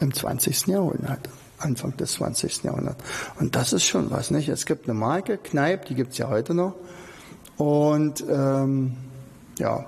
im 0.00 0.12
20. 0.12 0.66
Jahrhundert. 0.68 1.28
Anfang 1.58 1.96
des 1.96 2.12
20. 2.12 2.64
Jahrhunderts. 2.64 3.02
Und 3.38 3.56
das 3.56 3.72
ist 3.72 3.84
schon 3.84 4.10
was, 4.10 4.30
nicht? 4.30 4.48
Es 4.48 4.64
gibt 4.66 4.88
eine 4.88 4.98
Marke, 4.98 5.38
Kneipp, 5.38 5.86
die 5.86 5.94
gibt's 5.94 6.18
ja 6.18 6.28
heute 6.28 6.54
noch. 6.54 6.74
Und 7.56 8.24
ähm, 8.30 8.96
ja, 9.58 9.86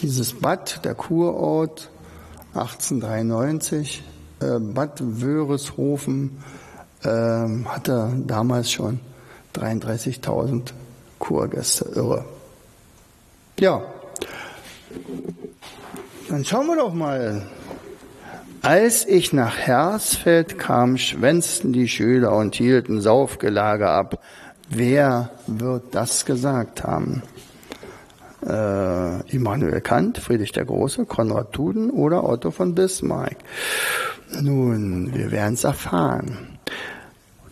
dieses 0.00 0.32
Bad, 0.32 0.84
der 0.84 0.94
Kurort, 0.94 1.90
1893, 2.54 4.02
äh, 4.40 4.58
Bad 4.58 5.00
Wörishofen, 5.02 6.38
äh, 7.02 7.08
hatte 7.08 8.12
damals 8.26 8.70
schon 8.70 9.00
33.000 9.54 10.72
Kurgäste. 11.18 11.84
Irre. 11.94 12.24
Ja, 13.60 13.82
dann 16.28 16.44
schauen 16.44 16.66
wir 16.66 16.76
doch 16.76 16.94
mal, 16.94 17.46
als 18.62 19.06
ich 19.06 19.32
nach 19.32 19.56
Hersfeld 19.56 20.58
kam, 20.58 20.96
schwänzten 20.96 21.72
die 21.72 21.88
Schüler 21.88 22.36
und 22.36 22.54
hielten 22.54 23.00
Saufgelage 23.00 23.88
ab. 23.88 24.22
Wer 24.68 25.30
wird 25.46 25.94
das 25.94 26.24
gesagt 26.24 26.84
haben? 26.84 27.22
Äh, 28.46 29.30
Immanuel 29.30 29.80
Kant, 29.80 30.18
Friedrich 30.18 30.52
der 30.52 30.64
Große, 30.64 31.06
Konrad 31.06 31.52
Tuden 31.52 31.90
oder 31.90 32.24
Otto 32.24 32.50
von 32.50 32.74
Bismarck? 32.74 33.36
Nun, 34.40 35.12
wir 35.14 35.30
werden 35.30 35.54
es 35.54 35.64
erfahren. 35.64 36.58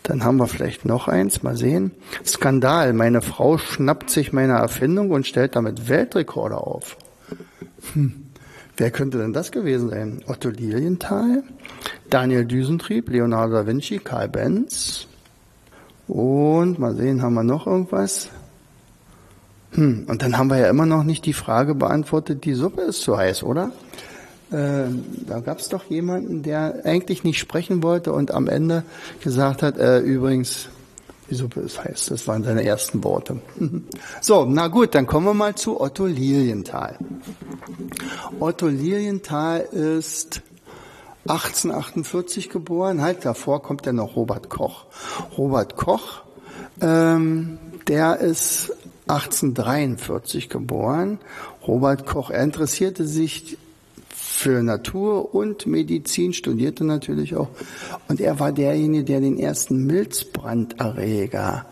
Dann 0.03 0.25
haben 0.25 0.39
wir 0.39 0.47
vielleicht 0.47 0.85
noch 0.85 1.09
eins, 1.09 1.43
mal 1.43 1.57
sehen. 1.57 1.93
Skandal, 2.25 2.93
meine 2.93 3.21
Frau 3.21 3.59
schnappt 3.59 4.11
sich 4.11 4.33
meine 4.33 4.55
Erfindung 4.55 5.11
und 5.11 5.27
stellt 5.27 5.57
damit 5.57 5.89
Weltrekorde 5.89 6.57
auf. 6.57 6.97
Hm. 7.93 8.30
Wer 8.81 8.91
könnte 8.91 9.19
denn 9.19 9.35
das 9.35 9.53
gewesen 9.53 9.91
sein? 9.91 10.25
Otto 10.27 10.49
Lilienthal, 10.49 11.43
Daniel 12.09 12.47
Düsentrieb, 12.47 13.11
Leonardo 13.11 13.57
da 13.57 13.67
Vinci, 13.67 13.99
Karl 13.99 14.31
Benz. 14.31 15.07
Und 16.09 16.79
mal 16.79 16.95
sehen, 16.97 17.21
haben 17.21 17.35
wir 17.35 17.43
noch 17.43 17.67
irgendwas? 17.67 18.31
Hm, 19.73 20.07
und 20.09 20.23
dann 20.23 20.39
haben 20.39 20.49
wir 20.49 20.57
ja 20.57 20.71
immer 20.71 20.87
noch 20.87 21.05
nicht 21.05 21.27
die 21.27 21.35
Frage 21.35 21.75
beantwortet, 21.75 22.47
die 22.47 22.55
Suppe 22.55 22.81
ist 22.81 23.03
zu 23.03 23.19
heiß, 23.19 23.43
oder? 23.43 23.71
Äh, 24.51 24.85
da 25.27 25.41
gab 25.41 25.59
es 25.59 25.69
doch 25.69 25.85
jemanden, 25.91 26.43
der 26.43 26.81
eigentlich 26.85 27.23
nicht 27.23 27.39
sprechen 27.39 27.83
wollte 27.83 28.15
und 28.15 28.33
am 28.33 28.49
Ende 28.49 28.85
gesagt 29.23 29.63
hat, 29.63 29.77
äh, 29.77 29.99
übrigens, 29.99 30.71
die 31.31 31.35
Suppe 31.37 31.61
ist 31.61 31.83
heiß. 31.83 32.07
Das 32.07 32.27
waren 32.27 32.43
seine 32.43 32.65
ersten 32.65 33.03
Worte. 33.05 33.41
So, 34.21 34.45
na 34.45 34.69
gut, 34.69 34.95
dann 34.95 35.07
kommen 35.07 35.27
wir 35.27 35.35
mal 35.35 35.55
zu 35.55 35.81
Otto 35.81 36.07
Lilienthal. 36.07 36.99
Otto 38.39 38.67
Lilienthal 38.67 39.61
ist 39.61 40.43
1848 41.27 42.51
geboren. 42.51 43.01
Halt, 43.01 43.25
davor 43.25 43.63
kommt 43.63 43.87
ja 43.87 43.93
noch 43.93 44.17
Robert 44.17 44.51
Koch. 44.51 44.87
Robert 45.39 45.77
Koch, 45.77 46.23
ähm, 46.81 47.59
der 47.89 48.19
ist 48.19 48.73
1843 49.09 50.49
geboren. 50.49 51.19
Robert 51.67 52.07
Koch, 52.07 52.31
er 52.31 52.43
interessierte 52.43 53.07
sich 53.07 53.59
für 54.41 54.63
Natur 54.63 55.35
und 55.35 55.67
Medizin, 55.67 56.33
studierte 56.33 56.85
natürlich 56.85 57.37
auch. 57.37 57.51
Und 58.09 58.23
er 58.23 58.41
war 58.41 58.53
derjenige, 58.53 59.05
der 59.05 59.21
den 59.21 59.39
ersten 59.39 59.85
Milzbranderreger 59.85 61.67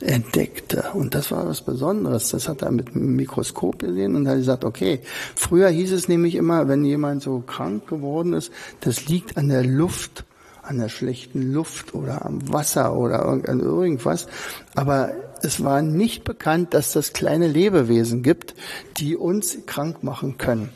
entdeckte. 0.00 0.84
Und 0.94 1.16
das 1.16 1.32
war 1.32 1.48
was 1.48 1.62
Besonderes. 1.62 2.28
Das 2.28 2.48
hat 2.48 2.62
er 2.62 2.70
mit 2.70 2.94
dem 2.94 3.16
Mikroskop 3.16 3.80
gesehen 3.80 4.14
und 4.14 4.28
hat 4.28 4.36
gesagt, 4.36 4.64
okay, 4.64 5.00
früher 5.34 5.68
hieß 5.68 5.92
es 5.92 6.06
nämlich 6.06 6.36
immer, 6.36 6.68
wenn 6.68 6.84
jemand 6.84 7.24
so 7.24 7.40
krank 7.40 7.88
geworden 7.88 8.32
ist, 8.32 8.52
das 8.80 9.08
liegt 9.08 9.36
an 9.36 9.48
der 9.48 9.64
Luft, 9.64 10.24
an 10.66 10.78
der 10.78 10.88
schlechten 10.88 11.52
Luft 11.52 11.94
oder 11.94 12.24
am 12.24 12.52
Wasser 12.52 12.96
oder 12.96 13.24
an 13.26 13.60
irgendwas. 13.60 14.26
Aber 14.74 15.12
es 15.42 15.62
war 15.62 15.82
nicht 15.82 16.24
bekannt, 16.24 16.74
dass 16.74 16.92
das 16.92 17.12
kleine 17.12 17.48
Lebewesen 17.48 18.22
gibt, 18.22 18.54
die 18.96 19.16
uns 19.16 19.58
krank 19.66 20.02
machen 20.02 20.38
können. 20.38 20.70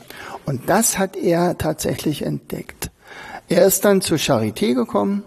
Und 0.45 0.69
das 0.69 0.97
hat 0.97 1.15
er 1.15 1.57
tatsächlich 1.57 2.23
entdeckt. 2.23 2.91
Er 3.49 3.65
ist 3.65 3.83
dann 3.83 4.01
zur 4.01 4.17
Charité 4.17 4.73
gekommen, 4.73 5.23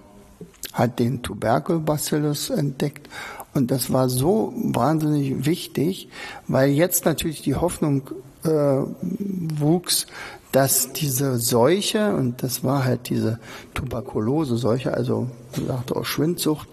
hat 0.73 0.99
den 0.99 1.23
Tuberkelbacillus 1.23 2.50
entdeckt 2.50 3.09
und 3.54 3.71
das 3.71 3.92
war 3.92 4.09
so 4.09 4.52
wahnsinnig 4.56 5.47
wichtig, 5.47 6.09
weil 6.49 6.71
jetzt 6.71 7.04
natürlich 7.04 7.42
die 7.42 7.54
Hoffnung 7.54 8.11
äh, 8.44 8.49
wuchs, 8.49 10.06
dass 10.54 10.92
diese 10.92 11.37
Seuche, 11.38 12.14
und 12.14 12.44
das 12.44 12.62
war 12.62 12.84
halt 12.84 13.08
diese 13.08 13.40
Tuberkulose-Seuche, 13.75 14.94
also 14.94 15.28
man 15.56 15.66
sagte 15.66 15.96
auch 15.96 16.04
Schwindsucht, 16.04 16.68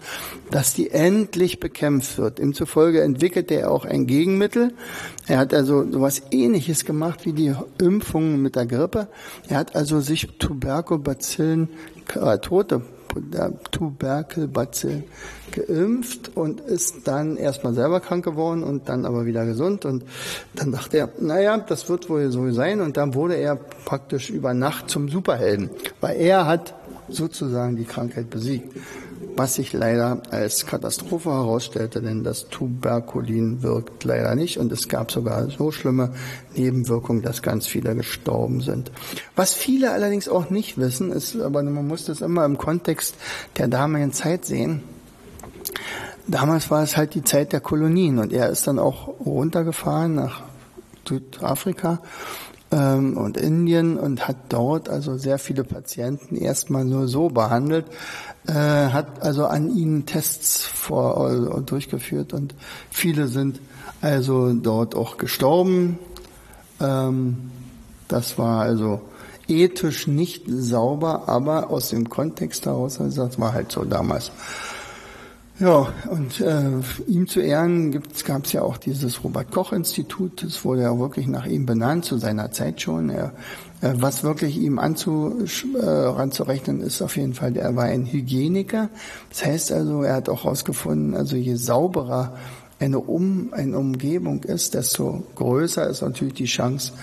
dass 0.51 0.75
die 0.75 0.91
endlich 0.91 1.59
bekämpft 1.59 2.19
wird. 2.19 2.37
Demzufolge 2.37 3.01
entwickelte 3.01 3.55
er 3.55 3.71
auch 3.71 3.85
ein 3.85 4.05
Gegenmittel. 4.05 4.75
Er 5.25 5.39
hat 5.39 5.55
also 5.55 5.91
sowas 5.91 6.21
ähnliches 6.29 6.85
gemacht 6.85 7.25
wie 7.25 7.33
die 7.33 7.55
Impfungen 7.79 8.39
mit 8.43 8.55
der 8.55 8.67
Grippe. 8.67 9.07
Er 9.49 9.57
hat 9.57 9.75
also 9.75 9.99
sich 9.99 10.27
Tuberkulbazillen, 10.37 11.67
äh, 12.13 12.37
tote 12.37 12.83
Tuberkelbazillen 13.71 15.03
geimpft 15.51 16.31
und 16.35 16.61
ist 16.61 17.07
dann 17.07 17.37
erstmal 17.37 17.73
selber 17.73 17.99
krank 17.99 18.23
geworden 18.23 18.63
und 18.63 18.89
dann 18.89 19.05
aber 19.05 19.25
wieder 19.25 19.45
gesund. 19.45 19.85
Und 19.85 20.03
dann 20.53 20.71
dachte 20.71 20.97
er, 20.97 21.09
naja, 21.19 21.57
das 21.57 21.89
wird 21.89 22.09
wohl 22.09 22.31
so 22.31 22.51
sein. 22.51 22.81
Und 22.81 22.97
dann 22.97 23.13
wurde 23.13 23.35
er 23.35 23.55
praktisch 23.55 24.29
über 24.29 24.53
Nacht 24.53 24.89
zum 24.89 25.09
Superhelden, 25.09 25.69
weil 25.99 26.17
er 26.17 26.47
hat 26.47 26.73
sozusagen 27.09 27.75
die 27.75 27.85
Krankheit 27.85 28.29
besiegt 28.29 28.73
was 29.41 29.55
sich 29.55 29.73
leider 29.73 30.21
als 30.29 30.67
Katastrophe 30.67 31.31
herausstellte, 31.31 31.99
denn 31.99 32.23
das 32.23 32.47
Tuberkulin 32.49 33.63
wirkt 33.63 34.03
leider 34.03 34.35
nicht 34.35 34.59
und 34.59 34.71
es 34.71 34.87
gab 34.87 35.11
sogar 35.11 35.49
so 35.49 35.71
schlimme 35.71 36.13
Nebenwirkungen, 36.55 37.23
dass 37.23 37.41
ganz 37.41 37.65
viele 37.65 37.95
gestorben 37.95 38.61
sind. 38.61 38.91
Was 39.35 39.55
viele 39.55 39.93
allerdings 39.93 40.29
auch 40.29 40.51
nicht 40.51 40.77
wissen, 40.77 41.11
ist, 41.11 41.41
aber 41.41 41.63
man 41.63 41.87
muss 41.87 42.05
das 42.05 42.21
immer 42.21 42.45
im 42.45 42.59
Kontext 42.59 43.15
der 43.57 43.67
damaligen 43.67 44.13
Zeit 44.13 44.45
sehen. 44.45 44.83
Damals 46.27 46.69
war 46.69 46.83
es 46.83 46.95
halt 46.95 47.15
die 47.15 47.23
Zeit 47.23 47.51
der 47.51 47.61
Kolonien 47.61 48.19
und 48.19 48.31
er 48.31 48.51
ist 48.51 48.67
dann 48.67 48.77
auch 48.77 49.07
runtergefahren 49.25 50.13
nach 50.13 50.43
Südafrika 51.07 51.99
ähm, 52.71 53.17
und 53.17 53.37
Indien 53.37 53.97
und 53.97 54.27
hat 54.27 54.37
dort 54.49 54.89
also 54.89 55.17
sehr 55.17 55.39
viele 55.39 55.63
Patienten 55.63 56.35
erstmal 56.35 56.85
nur 56.85 57.07
so 57.07 57.29
behandelt, 57.29 57.85
äh, 58.47 58.53
hat 58.53 59.21
also 59.21 59.45
an 59.45 59.75
ihnen 59.75 60.05
Tests 60.05 60.63
vor, 60.63 61.31
äh, 61.31 61.61
durchgeführt 61.61 62.33
und 62.33 62.55
viele 62.89 63.27
sind 63.27 63.59
also 64.01 64.53
dort 64.53 64.95
auch 64.95 65.17
gestorben. 65.17 65.99
Ähm, 66.79 67.51
das 68.07 68.37
war 68.37 68.61
also 68.61 69.01
ethisch 69.47 70.07
nicht 70.07 70.43
sauber, 70.47 71.27
aber 71.27 71.69
aus 71.69 71.89
dem 71.89 72.09
Kontext 72.09 72.65
heraus, 72.65 72.99
also 72.99 73.25
das 73.25 73.39
war 73.39 73.53
halt 73.53 73.71
so 73.71 73.83
damals. 73.83 74.31
Ja, 75.59 75.93
und 76.09 76.41
äh, 76.41 76.71
ihm 77.05 77.27
zu 77.27 77.39
Ehren 77.39 77.91
gab 78.25 78.45
es 78.45 78.51
ja 78.51 78.63
auch 78.63 78.77
dieses 78.77 79.23
Robert-Koch-Institut. 79.23 80.43
Das 80.43 80.65
wurde 80.65 80.81
ja 80.81 80.97
wirklich 80.97 81.27
nach 81.27 81.45
ihm 81.45 81.67
benannt, 81.67 82.03
zu 82.03 82.17
seiner 82.17 82.51
Zeit 82.51 82.81
schon. 82.81 83.11
Er, 83.11 83.31
was 83.81 84.23
wirklich 84.23 84.57
ihm 84.57 84.77
äh, 84.77 85.85
ranzurechnen 85.85 86.81
ist 86.81 87.01
auf 87.01 87.17
jeden 87.17 87.33
Fall, 87.33 87.57
er 87.57 87.75
war 87.75 87.85
ein 87.85 88.05
Hygieniker. 88.05 88.89
Das 89.29 89.45
heißt 89.45 89.71
also, 89.71 90.03
er 90.03 90.15
hat 90.15 90.29
auch 90.29 90.43
herausgefunden, 90.43 91.15
also 91.15 91.35
je 91.35 91.55
sauberer 91.55 92.35
eine, 92.79 92.99
um, 92.99 93.53
eine 93.53 93.77
Umgebung 93.77 94.43
ist, 94.43 94.73
desto 94.73 95.23
größer 95.35 95.87
ist 95.87 96.01
natürlich 96.01 96.33
die 96.33 96.45
Chance, 96.45 96.93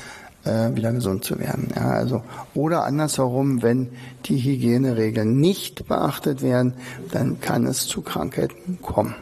äh, 0.45 0.75
wieder 0.75 0.93
gesund 0.93 1.25
zu 1.25 1.39
werden. 1.39 1.69
Ja, 1.75 1.91
also, 1.91 2.23
oder 2.55 2.85
andersherum, 2.85 3.63
wenn 3.63 3.89
die 4.27 4.39
Hygieneregeln 4.39 5.39
nicht 5.39 5.87
beachtet 5.89 6.43
werden, 6.43 6.75
dann 7.13 7.41
kann 7.41 7.67
es 7.67 7.87
zu 7.87 8.03
Krankheiten 8.03 8.79
kommen. 8.83 9.15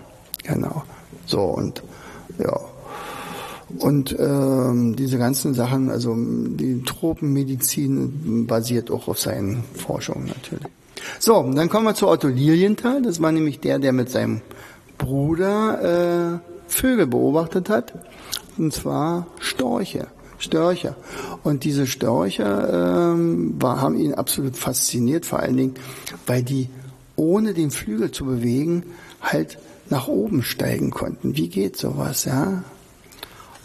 Genau. 0.44 0.84
So 1.26 1.42
und 1.42 1.82
ja. 2.38 2.58
Und 3.82 4.16
ähm, 4.18 4.96
diese 4.96 5.18
ganzen 5.18 5.54
Sachen, 5.54 5.90
also 5.90 6.14
die 6.16 6.82
Tropenmedizin 6.82 8.46
basiert 8.46 8.90
auch 8.90 9.08
auf 9.08 9.18
seinen 9.18 9.64
Forschungen 9.74 10.26
natürlich. 10.26 10.66
So, 11.18 11.50
dann 11.54 11.68
kommen 11.68 11.86
wir 11.86 11.94
zu 11.94 12.08
Otto 12.08 12.28
Lilienthal. 12.28 13.02
Das 13.02 13.20
war 13.20 13.32
nämlich 13.32 13.60
der, 13.60 13.78
der 13.78 13.92
mit 13.92 14.10
seinem 14.10 14.40
Bruder 14.98 16.40
äh, 16.42 16.52
Vögel 16.68 17.06
beobachtet 17.06 17.68
hat. 17.68 17.94
Und 18.58 18.72
zwar 18.72 19.26
Storche. 19.38 20.08
Störche. 20.38 20.94
Und 21.42 21.64
diese 21.64 21.86
Störche 21.86 22.42
ähm, 22.44 23.54
war, 23.58 23.80
haben 23.80 23.96
ihn 23.96 24.14
absolut 24.14 24.56
fasziniert, 24.56 25.24
vor 25.24 25.40
allen 25.40 25.56
Dingen, 25.56 25.74
weil 26.26 26.42
die 26.42 26.68
ohne 27.16 27.54
den 27.54 27.70
Flügel 27.70 28.10
zu 28.10 28.26
bewegen 28.26 28.82
halt 29.22 29.58
nach 29.88 30.08
oben 30.08 30.42
steigen 30.42 30.90
konnten. 30.90 31.36
Wie 31.36 31.48
geht 31.48 31.76
sowas, 31.76 32.26
ja? 32.26 32.64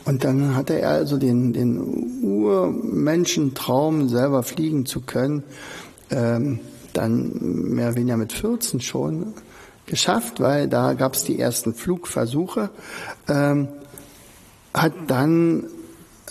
Und 0.05 0.23
dann 0.23 0.55
hatte 0.55 0.79
er 0.79 0.89
also 0.89 1.17
den, 1.17 1.53
den 1.53 2.23
Urmenschentraum, 2.23 4.09
selber 4.09 4.43
fliegen 4.43 4.85
zu 4.85 5.01
können, 5.01 5.43
ähm, 6.09 6.59
dann 6.93 7.31
mehr 7.73 7.87
oder 7.87 7.97
weniger 7.97 8.17
mit 8.17 8.33
14 8.33 8.81
schon 8.81 9.33
geschafft, 9.85 10.39
weil 10.39 10.67
da 10.67 10.93
gab 10.93 11.15
es 11.15 11.23
die 11.23 11.39
ersten 11.39 11.73
Flugversuche. 11.73 12.69
Ähm, 13.27 13.69
hat 14.73 14.93
dann 15.07 15.65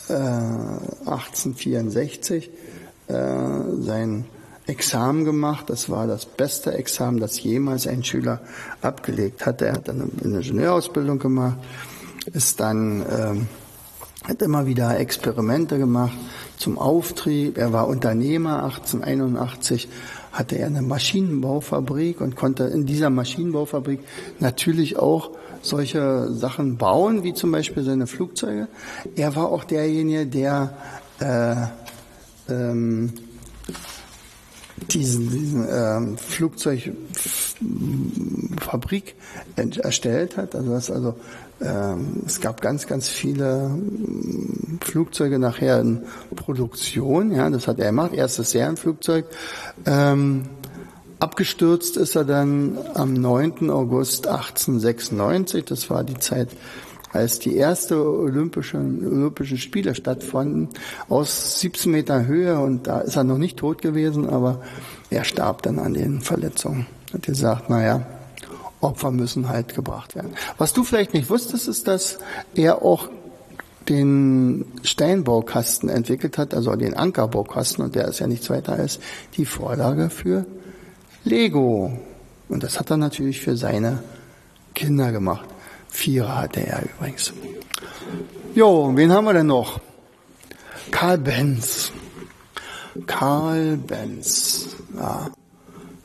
1864 0.09 2.51
äh, 3.09 3.13
äh, 3.13 3.17
sein 3.81 4.27
Examen 4.67 5.25
gemacht. 5.25 5.71
Das 5.71 5.91
war 5.91 6.07
das 6.07 6.27
beste 6.27 6.73
Examen, 6.73 7.19
das 7.21 7.43
jemals 7.43 7.87
ein 7.87 8.05
Schüler 8.05 8.41
abgelegt 8.83 9.47
hatte. 9.47 9.67
Er 9.67 9.73
hat 9.75 9.89
dann 9.89 10.03
eine 10.03 10.11
Ingenieurausbildung 10.39 11.19
gemacht, 11.19 11.57
ist 12.33 12.61
dann 12.61 13.05
ähm, 13.11 13.49
hat 14.25 14.43
immer 14.43 14.67
wieder 14.67 14.99
Experimente 14.99 15.79
gemacht 15.79 16.17
zum 16.57 16.79
Auftrieb. 16.79 17.59
Er 17.59 17.73
war 17.73 17.89
Unternehmer. 17.89 18.65
1881 18.65 19.89
hatte 20.33 20.57
er 20.57 20.67
eine 20.67 20.83
Maschinenbaufabrik 20.83 22.21
und 22.21 22.37
konnte 22.37 22.65
in 22.65 22.85
dieser 22.87 23.11
Maschinenbaufabrik 23.11 24.01
natürlich 24.39 24.99
auch 24.99 25.31
solche 25.63 26.33
Sachen 26.33 26.77
bauen, 26.77 27.25
wie 27.25 27.35
zum 27.35 27.51
Beispiel 27.51 27.83
seine 27.83 28.07
Flugzeuge. 28.07 28.69
Er 29.17 29.35
war 29.37 29.49
auch 29.49 29.65
derjenige, 29.65 30.27
der 30.27 30.75
äh, 31.19 31.57
ähm, 32.53 33.13
diesen, 34.93 35.31
diesen 35.31 35.69
äh, 35.69 36.17
Flugzeugfabrik 36.17 39.15
erstellt 39.57 40.37
hat. 40.37 40.55
Also, 40.55 40.71
das, 40.71 40.89
also 40.91 41.11
ähm, 41.11 41.17
es 42.27 42.41
gab 42.41 42.63
ganz, 42.63 42.87
ganz 42.87 43.09
viele 43.09 43.69
mm, 43.69 44.79
Flugzeuge 44.81 45.39
nachher 45.39 45.81
in 45.81 46.03
Produktion. 46.35 47.33
Ja, 47.33 47.51
das 47.51 47.69
hat 47.69 47.79
er 47.79 47.87
gemacht. 47.87 48.15
Erstes 48.15 48.53
Serienflugzeug. 48.53 49.27
Ähm, 49.85 50.45
Abgestürzt 51.19 51.99
ist 51.99 52.17
er 52.17 52.25
dann 52.25 52.79
am 52.95 53.13
9. 53.13 53.69
August 53.69 54.27
1896. 54.27 55.67
Das 55.67 55.91
war 55.91 56.03
die 56.03 56.19
Zeit, 56.19 56.49
als 57.13 57.39
die 57.39 57.57
erste 57.57 58.03
Olympischen, 58.03 59.07
Olympischen 59.07 59.59
Spiele 59.59 59.95
stattfanden, 59.95 60.71
aus 61.11 61.61
17 61.61 61.93
Meter 61.93 62.25
Höhe. 62.25 62.59
Und 62.59 62.87
da 62.87 63.01
ist 63.01 63.17
er 63.17 63.25
noch 63.25 63.37
nicht 63.37 63.59
tot 63.59 63.83
gewesen, 63.83 64.31
aber 64.31 64.63
er 65.11 65.25
starb 65.25 65.63
dann 65.63 65.79
an 65.79 65.93
den 65.93 66.23
Verletzungen. 66.23 66.87
Hat 67.13 67.25
gesagt, 67.25 67.69
naja, 67.69 68.07
Opfer 68.81 69.11
müssen 69.11 69.49
halt 69.49 69.75
gebracht 69.75 70.15
werden. 70.15 70.35
Was 70.59 70.73
du 70.73 70.85
vielleicht 70.85 71.15
nicht 71.15 71.31
wusstest, 71.31 71.69
ist, 71.69 71.87
dass 71.87 72.19
er 72.55 72.83
auch 72.83 73.09
den 73.89 74.65
Steinbaukasten 74.83 75.89
entwickelt 75.89 76.39
hat, 76.39 76.55
also 76.55 76.75
den 76.77 76.95
Ankerbaukasten, 76.95 77.85
und 77.85 77.95
der 77.95 78.09
ist 78.09 78.21
ja 78.21 78.27
nichts 78.27 78.49
weiter 78.51 78.75
als 78.75 79.01
die 79.37 79.45
Vorlage 79.45 80.11
für 80.11 80.47
Lego. 81.25 81.93
Und 82.49 82.63
das 82.63 82.79
hat 82.79 82.91
er 82.91 82.97
natürlich 82.97 83.41
für 83.41 83.57
seine 83.57 84.03
Kinder 84.75 85.13
gemacht. 85.13 85.49
Vierer 85.89 86.37
hatte 86.37 86.61
er 86.61 86.83
übrigens. 86.83 87.33
Jo, 88.55 88.93
wen 88.95 89.13
haben 89.13 89.25
wir 89.25 89.33
denn 89.33 89.47
noch? 89.47 89.81
Karl 90.91 91.19
Benz. 91.19 91.93
Karl 93.07 93.77
Benz. 93.77 94.77
Ja. 94.97 95.31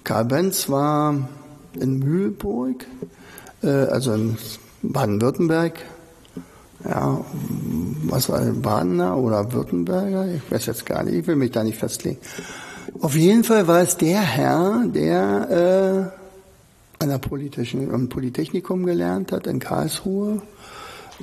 Karl 0.03 0.25
Benz 0.25 0.69
war 0.69 1.27
in 1.77 1.99
Mühlburg, 1.99 2.85
äh, 3.63 3.67
also 3.67 4.13
in 4.13 4.37
Baden-Württemberg. 4.81 5.73
Ja, 6.83 7.25
was 8.03 8.29
war 8.29 8.41
Badener 8.41 9.17
oder 9.17 9.51
Württemberger? 9.51 10.27
Ich 10.35 10.51
weiß 10.51 10.67
jetzt 10.67 10.85
gar 10.85 11.03
nicht, 11.03 11.15
ich 11.15 11.27
will 11.27 11.35
mich 11.35 11.51
da 11.51 11.63
nicht 11.63 11.77
festlegen. 11.77 12.19
Auf 13.01 13.15
jeden 13.15 13.43
Fall 13.43 13.67
war 13.67 13.81
es 13.81 13.97
der 13.97 14.21
Herr, 14.21 14.85
der 14.87 16.11
äh, 16.99 17.03
an 17.03 17.09
der 17.09 17.17
Politischen, 17.17 17.93
am 17.93 18.09
Polytechnikum 18.09 18.85
gelernt 18.85 19.31
hat 19.31 19.47
in 19.47 19.59
Karlsruhe. 19.59 20.41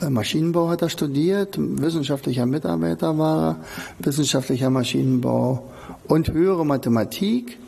Äh, 0.01 0.11
Maschinenbau 0.11 0.69
hat 0.69 0.83
er 0.83 0.89
studiert, 0.89 1.57
wissenschaftlicher 1.59 2.47
Mitarbeiter 2.47 3.17
war 3.19 3.51
er, 3.51 3.57
wissenschaftlicher 4.01 4.71
Maschinenbau 4.71 5.71
und 6.09 6.33
höhere 6.33 6.67
Mathematik. 6.67 7.59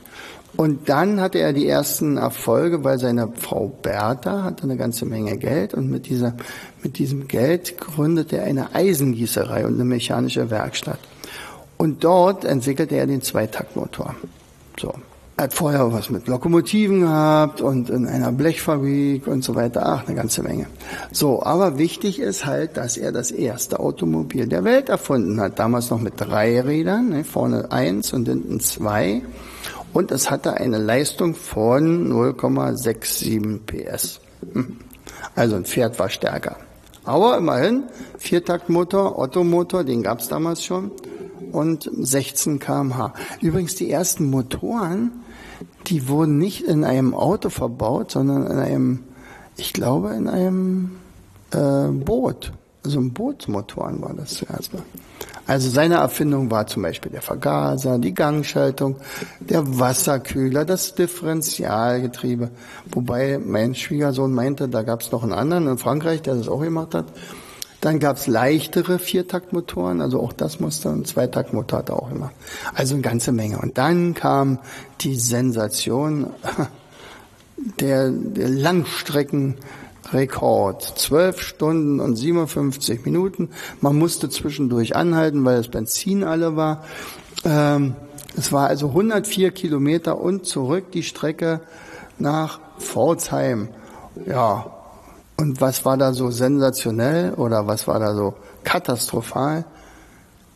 Und 0.56 0.88
dann 0.88 1.20
hatte 1.20 1.38
er 1.38 1.52
die 1.52 1.66
ersten 1.66 2.16
Erfolge, 2.16 2.84
weil 2.84 2.98
seine 2.98 3.32
Frau 3.36 3.72
Bertha 3.82 4.44
hatte 4.44 4.64
eine 4.64 4.76
ganze 4.76 5.04
Menge 5.04 5.36
Geld 5.36 5.74
und 5.74 5.90
mit 5.90 6.08
dieser, 6.08 6.34
mit 6.82 6.98
diesem 6.98 7.26
Geld 7.26 7.78
gründete 7.78 8.38
er 8.38 8.44
eine 8.44 8.74
Eisengießerei 8.74 9.66
und 9.66 9.74
eine 9.74 9.84
mechanische 9.84 10.50
Werkstatt. 10.50 11.00
Und 11.76 12.04
dort 12.04 12.44
entwickelte 12.44 12.94
er 12.94 13.06
den 13.06 13.20
Zweitaktmotor. 13.20 14.14
So. 14.78 14.94
Er 15.36 15.44
hat 15.44 15.54
vorher 15.54 15.92
was 15.92 16.10
mit 16.10 16.28
Lokomotiven 16.28 17.00
gehabt 17.00 17.60
und 17.60 17.90
in 17.90 18.06
einer 18.06 18.30
Blechfabrik 18.30 19.26
und 19.26 19.42
so 19.42 19.56
weiter. 19.56 19.82
Ach, 19.84 20.06
eine 20.06 20.14
ganze 20.14 20.44
Menge. 20.44 20.66
So, 21.10 21.42
aber 21.42 21.76
wichtig 21.76 22.20
ist 22.20 22.46
halt, 22.46 22.76
dass 22.76 22.96
er 22.96 23.10
das 23.10 23.32
erste 23.32 23.80
Automobil 23.80 24.46
der 24.46 24.62
Welt 24.62 24.88
erfunden 24.88 25.40
hat. 25.40 25.58
Damals 25.58 25.90
noch 25.90 26.00
mit 26.00 26.14
drei 26.18 26.60
Rädern, 26.60 27.08
ne, 27.08 27.24
vorne 27.24 27.72
eins 27.72 28.12
und 28.12 28.28
hinten 28.28 28.60
zwei. 28.60 29.22
Und 29.94 30.10
es 30.10 30.30
hatte 30.30 30.54
eine 30.54 30.78
Leistung 30.78 31.34
von 31.34 32.12
0,67 32.12 33.60
PS. 33.60 34.20
Hm. 34.52 34.76
Also 35.36 35.56
ein 35.56 35.64
Pferd 35.64 35.98
war 35.98 36.10
stärker. 36.10 36.56
Aber 37.04 37.38
immerhin, 37.38 37.84
Viertaktmotor, 38.18 39.18
Ottomotor, 39.18 39.84
den 39.84 40.02
gab's 40.02 40.28
damals 40.28 40.64
schon 40.64 40.90
und 41.52 41.88
16 41.92 42.58
kmh. 42.58 43.14
Übrigens 43.40 43.76
die 43.76 43.90
ersten 43.90 44.30
Motoren, 44.30 45.12
die 45.86 46.08
wurden 46.08 46.38
nicht 46.38 46.62
in 46.62 46.84
einem 46.84 47.14
Auto 47.14 47.48
verbaut, 47.48 48.10
sondern 48.10 48.46
in 48.46 48.58
einem, 48.58 49.04
ich 49.56 49.72
glaube, 49.72 50.14
in 50.14 50.28
einem 50.28 50.96
äh, 51.52 51.88
Boot. 51.88 52.52
Also 52.84 52.98
ein 52.98 53.12
Bootsmotoren 53.12 54.02
war 54.02 54.12
das 54.14 54.34
zuerst 54.34 54.74
mal. 54.74 54.82
Also 55.46 55.68
seine 55.68 55.96
Erfindung 55.96 56.50
war 56.50 56.66
zum 56.66 56.82
Beispiel 56.82 57.12
der 57.12 57.22
Vergaser, 57.22 57.98
die 57.98 58.14
Gangschaltung, 58.14 58.96
der 59.40 59.78
Wasserkühler, 59.78 60.64
das 60.64 60.94
Differentialgetriebe. 60.94 62.50
Wobei 62.86 63.38
mein 63.38 63.74
Schwiegersohn 63.74 64.32
meinte, 64.32 64.68
da 64.68 64.82
gab 64.82 65.02
es 65.02 65.12
noch 65.12 65.22
einen 65.22 65.32
anderen 65.32 65.68
in 65.68 65.78
Frankreich, 65.78 66.22
der 66.22 66.36
das 66.36 66.48
auch 66.48 66.60
gemacht 66.60 66.94
hat. 66.94 67.06
Dann 67.82 67.98
gab 67.98 68.16
es 68.16 68.26
leichtere 68.26 68.98
Viertaktmotoren, 68.98 70.00
also 70.00 70.22
auch 70.22 70.32
das 70.32 70.58
musste 70.58 70.88
ein 70.88 71.04
Zweitaktmotor 71.04 71.80
hatte 71.80 71.92
auch 71.92 72.10
immer. 72.10 72.32
Also 72.74 72.94
eine 72.94 73.02
ganze 73.02 73.30
Menge. 73.30 73.58
Und 73.58 73.76
dann 73.76 74.14
kam 74.14 74.58
die 75.02 75.16
Sensation 75.16 76.30
der, 77.80 78.10
der 78.10 78.48
Langstreckenrekord. 80.04 80.98
Zwölf 80.98 81.40
Stunden 81.40 82.00
und 82.00 82.16
57 82.16 83.04
Minuten. 83.04 83.50
Man 83.80 83.96
musste 83.96 84.28
zwischendurch 84.28 84.96
anhalten, 84.96 85.44
weil 85.44 85.56
das 85.56 85.68
Benzin 85.68 86.24
alle 86.24 86.56
war. 86.56 86.84
Ähm, 87.44 87.94
es 88.36 88.52
war 88.52 88.68
also 88.68 88.88
104 88.88 89.52
Kilometer 89.52 90.18
und 90.18 90.46
zurück 90.46 90.90
die 90.92 91.02
Strecke 91.02 91.60
nach 92.18 92.60
Pforzheim. 92.78 93.68
Ja, 94.26 94.66
und 95.36 95.60
was 95.60 95.84
war 95.84 95.96
da 95.96 96.12
so 96.12 96.30
sensationell 96.30 97.34
oder 97.34 97.66
was 97.66 97.86
war 97.88 97.98
da 97.98 98.14
so 98.14 98.34
katastrophal? 98.62 99.64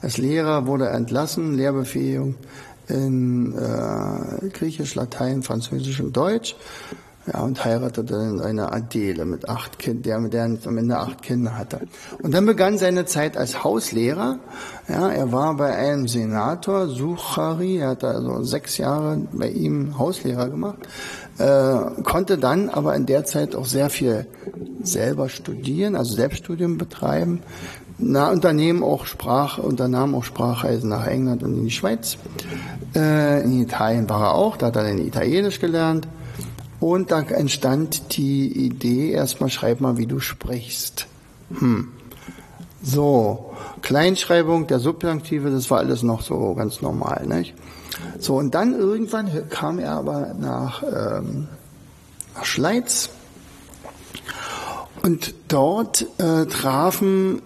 als 0.00 0.18
Lehrer 0.18 0.66
wurde 0.66 0.86
er 0.86 0.94
entlassen, 0.94 1.54
Lehrbefähigung 1.56 2.36
in 2.88 3.56
äh, 3.56 4.48
Griechisch, 4.50 4.94
Latein, 4.94 5.42
Französisch 5.42 6.00
und 6.00 6.16
Deutsch. 6.16 6.54
Ja, 7.32 7.40
und 7.40 7.64
heiratete 7.64 8.12
dann 8.12 8.40
eine 8.40 8.70
Adele 8.70 9.24
mit 9.24 9.48
acht 9.48 9.78
Kindern, 9.78 10.02
der 10.02 10.18
mit 10.18 10.34
der 10.34 10.68
am 10.68 10.76
Ende 10.76 10.98
acht 10.98 11.22
Kinder 11.22 11.56
hatte. 11.56 11.80
Und 12.22 12.34
dann 12.34 12.44
begann 12.44 12.76
seine 12.76 13.06
Zeit 13.06 13.38
als 13.38 13.64
Hauslehrer. 13.64 14.38
Ja, 14.88 15.08
er 15.08 15.32
war 15.32 15.56
bei 15.56 15.74
einem 15.74 16.06
Senator, 16.06 16.88
Suchari, 16.88 17.78
er 17.78 17.90
hat 17.90 18.04
also 18.04 18.42
sechs 18.42 18.76
Jahre 18.76 19.22
bei 19.32 19.48
ihm 19.48 19.98
Hauslehrer 19.98 20.50
gemacht, 20.50 20.80
äh, 21.38 22.02
konnte 22.02 22.36
dann 22.36 22.68
aber 22.68 22.94
in 22.94 23.06
der 23.06 23.24
Zeit 23.24 23.56
auch 23.56 23.66
sehr 23.66 23.88
viel 23.88 24.26
selber 24.82 25.30
studieren, 25.30 25.96
also 25.96 26.14
Selbststudium 26.14 26.76
betreiben, 26.76 27.40
na, 27.96 28.30
Unternehmen 28.30 28.82
auch 28.82 29.06
Sprach, 29.06 29.58
unternahm 29.58 30.14
auch 30.14 30.24
Sprachreisen 30.24 30.90
nach 30.90 31.06
England 31.06 31.42
und 31.42 31.56
in 31.56 31.64
die 31.64 31.70
Schweiz. 31.70 32.18
Äh, 32.94 33.42
in 33.44 33.62
Italien 33.62 34.10
war 34.10 34.20
er 34.20 34.34
auch, 34.34 34.58
da 34.58 34.66
hat 34.66 34.76
er 34.76 34.84
dann 34.84 34.98
Italienisch 34.98 35.60
gelernt. 35.60 36.06
Und 36.84 37.12
da 37.12 37.22
entstand 37.22 38.14
die 38.18 38.66
Idee, 38.66 39.10
erstmal 39.10 39.48
schreib 39.48 39.80
mal, 39.80 39.96
wie 39.96 40.06
du 40.06 40.20
sprichst. 40.20 41.06
Hm. 41.58 41.88
So, 42.82 43.54
Kleinschreibung 43.80 44.66
der 44.66 44.80
Subjunktive, 44.80 45.50
das 45.50 45.70
war 45.70 45.78
alles 45.78 46.02
noch 46.02 46.20
so 46.20 46.52
ganz 46.52 46.82
normal, 46.82 47.24
nicht? 47.26 47.54
So, 48.18 48.36
und 48.36 48.54
dann 48.54 48.74
irgendwann 48.74 49.48
kam 49.48 49.78
er 49.78 49.92
aber 49.92 50.34
nach, 50.38 50.82
ähm, 50.82 51.48
nach 52.34 52.44
Schleiz. 52.44 53.08
Und 55.02 55.32
dort 55.48 56.06
äh, 56.18 56.44
trafen 56.44 57.40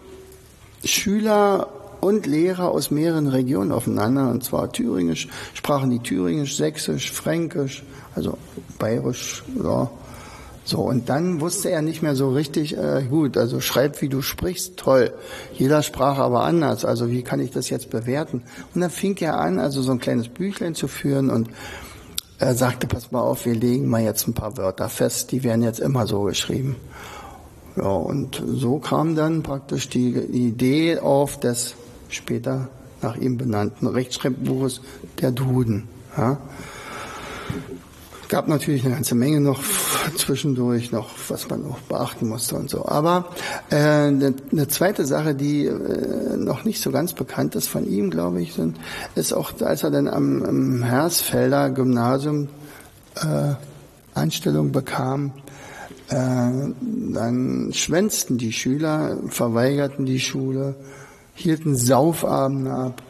Schüler 0.82 1.68
und 2.00 2.26
Lehrer 2.26 2.72
aus 2.72 2.90
mehreren 2.90 3.28
Regionen 3.28 3.70
aufeinander, 3.70 4.30
und 4.30 4.42
zwar 4.42 4.72
Thüringisch, 4.72 5.28
sprachen 5.54 5.90
die 5.90 6.00
Thüringisch, 6.00 6.56
Sächsisch, 6.56 7.12
Fränkisch, 7.12 7.84
also 8.18 8.36
Bayerisch, 8.78 9.44
ja. 9.62 9.90
So, 10.64 10.80
und 10.80 11.08
dann 11.08 11.40
wusste 11.40 11.70
er 11.70 11.80
nicht 11.80 12.02
mehr 12.02 12.14
so 12.14 12.30
richtig, 12.30 12.76
äh, 12.76 13.04
gut, 13.08 13.38
also 13.38 13.60
schreib, 13.60 14.02
wie 14.02 14.10
du 14.10 14.20
sprichst, 14.20 14.76
toll. 14.76 15.12
Jeder 15.54 15.82
sprach 15.82 16.18
aber 16.18 16.42
anders, 16.42 16.84
also 16.84 17.10
wie 17.10 17.22
kann 17.22 17.40
ich 17.40 17.52
das 17.52 17.70
jetzt 17.70 17.88
bewerten? 17.88 18.42
Und 18.74 18.80
dann 18.82 18.90
fing 18.90 19.16
er 19.20 19.38
an, 19.38 19.60
also 19.60 19.80
so 19.80 19.92
ein 19.92 20.00
kleines 20.00 20.28
Büchlein 20.28 20.74
zu 20.74 20.86
führen 20.88 21.30
und 21.30 21.48
er 22.38 22.54
sagte, 22.54 22.86
pass 22.86 23.12
mal 23.12 23.20
auf, 23.20 23.46
wir 23.46 23.54
legen 23.54 23.88
mal 23.88 24.02
jetzt 24.02 24.28
ein 24.28 24.34
paar 24.34 24.58
Wörter 24.58 24.88
fest, 24.88 25.32
die 25.32 25.42
werden 25.42 25.62
jetzt 25.62 25.80
immer 25.80 26.06
so 26.06 26.24
geschrieben. 26.24 26.76
Ja, 27.76 27.88
und 27.88 28.42
so 28.46 28.78
kam 28.78 29.14
dann 29.14 29.42
praktisch 29.42 29.88
die 29.88 30.10
Idee 30.10 30.98
auf 30.98 31.40
des 31.40 31.76
später 32.08 32.68
nach 33.00 33.16
ihm 33.16 33.38
benannten 33.38 33.86
Rechtschreibbuches 33.86 34.82
der 35.20 35.30
Duden. 35.30 35.88
Ja. 36.16 36.38
Gab 38.28 38.46
natürlich 38.46 38.84
eine 38.84 38.94
ganze 38.94 39.14
Menge 39.14 39.40
noch 39.40 39.62
zwischendurch, 40.16 40.92
noch 40.92 41.08
was 41.28 41.48
man 41.48 41.62
noch 41.62 41.78
beachten 41.80 42.28
musste 42.28 42.56
und 42.56 42.68
so. 42.68 42.86
Aber 42.86 43.30
äh, 43.70 43.76
eine, 43.76 44.34
eine 44.52 44.68
zweite 44.68 45.06
Sache, 45.06 45.34
die 45.34 45.64
äh, 45.64 46.36
noch 46.36 46.64
nicht 46.64 46.82
so 46.82 46.90
ganz 46.90 47.14
bekannt 47.14 47.54
ist 47.54 47.68
von 47.68 47.86
ihm, 47.86 48.10
glaube 48.10 48.42
ich, 48.42 48.52
sind, 48.52 48.76
ist 49.14 49.32
auch, 49.32 49.52
als 49.60 49.82
er 49.82 49.90
dann 49.90 50.08
am, 50.08 50.42
am 50.42 50.82
Hersfelder 50.82 51.70
Gymnasium 51.70 52.48
äh, 53.16 53.54
Anstellung 54.12 54.72
bekam, 54.72 55.32
äh, 56.10 56.50
dann 57.12 57.70
schwänzten 57.72 58.36
die 58.36 58.52
Schüler, 58.52 59.16
verweigerten 59.28 60.04
die 60.04 60.20
Schule, 60.20 60.74
hielten 61.34 61.76
Saufabende 61.76 62.72
ab 62.72 63.02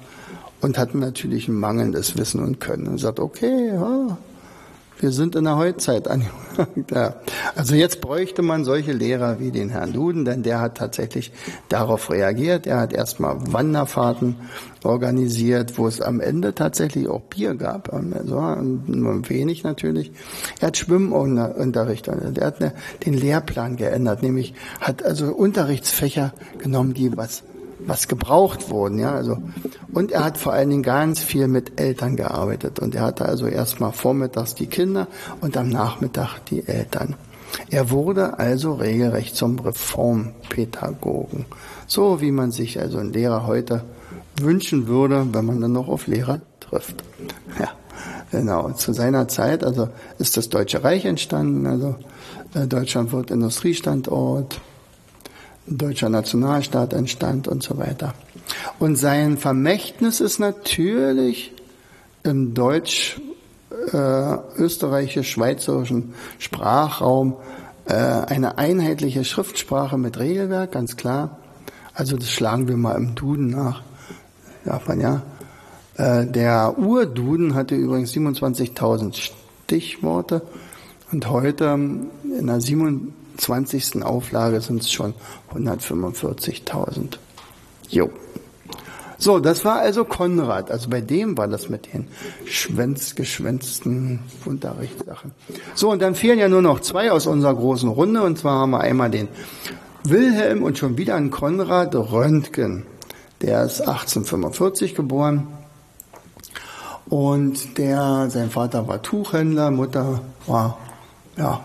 und 0.61 0.79
hatten 0.79 0.99
natürlich 0.99 1.49
ein 1.49 1.55
mangelndes 1.55 2.17
Wissen 2.17 2.43
und 2.43 2.61
Können. 2.61 2.87
Und 2.87 2.99
sagt, 2.99 3.21
okay, 3.21 3.69
ja, 3.69 4.19
wir 5.01 5.13
sind 5.13 5.37
in 5.37 5.45
der 5.45 5.57
Heutzeit 5.57 6.09
angelangt. 6.09 6.91
Ja. 6.91 7.15
Also 7.55 7.75
jetzt 7.77 8.01
bräuchte 8.01 8.43
man 8.43 8.65
solche 8.65 8.93
Lehrer 8.93 9.39
wie 9.39 9.53
den 9.53 9.69
Herrn 9.69 9.93
Duden, 9.93 10.25
denn 10.25 10.43
der 10.43 10.61
hat 10.61 10.77
tatsächlich 10.77 11.33
darauf 11.69 12.11
reagiert. 12.11 12.67
Er 12.67 12.81
hat 12.81 12.93
erstmal 12.93 13.37
Wanderfahrten 13.53 14.37
organisiert, 14.83 15.79
wo 15.79 15.87
es 15.87 16.01
am 16.01 16.21
Ende 16.21 16.55
tatsächlich 16.55 17.09
auch 17.09 17.21
Bier 17.23 17.55
gab. 17.55 17.93
Also 17.93 18.41
nur 18.87 19.29
wenig 19.29 19.63
natürlich. 19.63 20.11
Er 20.61 20.69
hat 20.69 20.77
Schwimmunterricht, 20.77 22.09
er 22.09 22.47
hat 22.47 22.75
den 23.07 23.15
Lehrplan 23.15 23.77
geändert, 23.77 24.23
nämlich 24.23 24.55
hat 24.81 25.05
also 25.05 25.33
Unterrichtsfächer 25.33 26.33
genommen, 26.59 26.95
die 26.95 27.17
was 27.17 27.45
was 27.81 28.09
gebraucht 28.09 28.71
wurden, 28.71 28.99
ja, 28.99 29.13
also. 29.13 29.39
Und 29.93 30.13
er 30.13 30.25
hat 30.25 30.39
vor 30.39 30.53
allen 30.53 30.71
Dingen 30.71 30.83
ganz 30.83 31.21
viel 31.21 31.49
mit 31.49 31.81
Eltern 31.81 32.17
gearbeitet 32.17 32.79
und 32.79 32.95
er 32.95 33.03
hatte 33.03 33.27
also 33.27 33.47
erstmal 33.47 33.93
vormittags 33.93 34.55
die 34.55 34.67
Kinder 34.67 35.07
und 35.41 35.57
am 35.57 35.69
Nachmittag 35.69 36.41
die 36.47 36.67
Eltern. 36.67 37.17
Er 37.71 37.91
wurde 37.91 38.39
also 38.39 38.75
regelrecht 38.75 39.37
zum 39.37 39.59
Reformpädagogen. 39.59 41.47
So 41.87 42.21
wie 42.21 42.31
man 42.31 42.51
sich 42.51 42.79
also 42.79 42.99
ein 42.99 43.13
Lehrer 43.13 43.47
heute 43.47 43.85
wünschen 44.41 44.87
würde, 44.87 45.27
wenn 45.33 45.47
man 45.47 45.61
dann 45.61 45.73
noch 45.73 45.89
auf 45.89 46.07
Lehrer 46.07 46.41
trifft. 46.61 47.03
Ja, 47.59 47.71
genau. 48.31 48.71
Zu 48.73 48.93
seiner 48.93 49.29
Zeit, 49.29 49.65
also 49.65 49.89
ist 50.19 50.37
das 50.37 50.49
Deutsche 50.49 50.85
Reich 50.85 51.05
entstanden, 51.05 51.67
also 51.67 51.97
äh, 52.55 52.67
Deutschland 52.67 53.13
wird 53.13 53.31
Industriestandort, 53.31 54.61
deutscher 55.77 56.09
Nationalstaat 56.09 56.93
entstand 56.93 57.49
und 57.49 57.63
so 57.63 57.79
weiter. 57.79 58.15
Und 58.79 58.97
sein 58.97 59.37
Vermächtnis 59.37 60.21
ist 60.21 60.39
natürlich 60.39 61.53
im 62.23 62.55
deutsch, 62.55 63.21
äh, 63.93 64.37
österreichisch-schweizerischen 64.57 66.15
Sprachraum 66.39 67.37
Äh, 67.89 67.95
eine 67.95 68.59
einheitliche 68.59 69.25
Schriftsprache 69.25 69.97
mit 69.97 70.19
Regelwerk, 70.19 70.73
ganz 70.73 70.97
klar. 70.97 71.39
Also 71.95 72.19
das 72.19 72.31
schlagen 72.31 72.69
wir 72.69 72.77
mal 72.77 72.95
im 72.97 73.15
Duden 73.15 73.49
nach. 73.49 73.83
Darf 74.67 74.87
man 74.89 75.01
ja. 75.01 75.23
Äh, 75.97 76.27
der 76.27 76.79
Urduden 76.79 77.55
hatte 77.55 77.77
übrigens 77.77 78.13
27.000 78.13 79.31
Stichworte 79.65 80.43
und 81.13 81.31
heute 81.31 81.65
in 82.39 82.47
der 82.47 82.61
27. 83.39 84.03
Auflage 84.03 84.61
sind 84.61 84.83
es 84.83 84.93
schon 84.93 85.15
145.000. 85.55 87.19
Jo. 87.89 88.11
So, 89.21 89.41
das 89.41 89.65
war 89.65 89.81
also 89.81 90.05
Konrad. 90.05 90.71
Also 90.71 90.91
bei 90.91 91.01
dem 91.01 91.37
war 91.37 91.49
das 91.49 91.69
mit 91.69 91.93
den 91.93 92.07
schwänz, 92.45 93.17
geschwänzten 93.17 94.21
Unterrichtssachen. 94.45 95.33
So, 95.75 95.91
und 95.91 96.03
dann 96.03 96.15
fehlen 96.15 96.39
ja 96.39 96.49
nur 96.49 96.63
noch 96.63 96.81
zwei 96.81 97.11
aus 97.11 97.27
unserer 97.27 97.55
großen 97.55 97.89
Runde. 97.89 98.23
Und 98.23 98.39
zwar 98.39 98.61
haben 98.61 98.71
wir 98.71 98.81
einmal 98.81 99.11
den 99.11 99.29
Wilhelm 100.05 100.63
und 100.63 100.79
schon 100.79 100.97
wieder 100.99 101.17
einen 101.17 101.31
Konrad 101.31 101.97
Röntgen. 101.97 102.87
Der 103.41 103.65
ist 103.65 103.81
1845 103.81 104.95
geboren. 104.95 105.49
Und 107.09 107.79
der, 107.79 108.29
sein 108.31 108.51
Vater 108.51 108.87
war 108.87 109.03
Tuchhändler, 109.03 109.71
Mutter 109.71 110.21
war, 110.47 110.79
ja, 111.37 111.61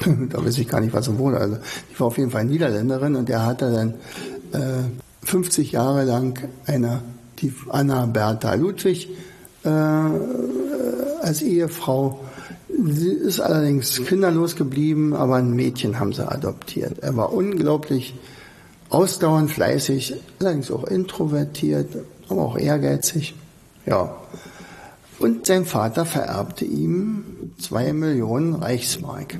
da 0.30 0.44
weiß 0.44 0.58
ich 0.58 0.68
gar 0.68 0.80
nicht, 0.80 0.92
was 0.92 1.08
er 1.08 1.18
wurde. 1.18 1.38
Also, 1.38 1.56
die 1.90 2.00
war 2.00 2.06
auf 2.08 2.18
jeden 2.18 2.30
Fall 2.30 2.44
Niederländerin 2.44 3.16
und 3.16 3.28
der 3.28 3.44
hatte 3.44 3.72
dann 3.72 3.94
äh, 4.60 4.84
50 5.26 5.72
Jahre 5.72 6.04
lang 6.04 6.48
eine, 6.66 7.00
die 7.38 7.52
Anna 7.68 8.06
Bertha 8.06 8.54
Ludwig 8.54 9.08
äh, 9.64 9.68
als 9.68 11.42
Ehefrau. 11.42 12.20
Sie 12.68 13.08
ist 13.08 13.40
allerdings 13.40 14.00
kinderlos 14.04 14.56
geblieben, 14.56 15.14
aber 15.14 15.36
ein 15.36 15.52
Mädchen 15.52 15.98
haben 15.98 16.12
sie 16.12 16.30
adoptiert. 16.30 16.98
Er 17.00 17.16
war 17.16 17.32
unglaublich 17.32 18.14
ausdauernd, 18.90 19.50
fleißig, 19.50 20.14
allerdings 20.38 20.70
auch 20.70 20.84
introvertiert, 20.84 21.88
aber 22.28 22.42
auch 22.42 22.58
ehrgeizig. 22.58 23.34
Ja. 23.86 24.14
Und 25.18 25.46
sein 25.46 25.64
Vater 25.64 26.04
vererbte 26.04 26.64
ihm 26.64 27.24
zwei 27.58 27.92
Millionen 27.92 28.54
Reichsmark. 28.54 29.38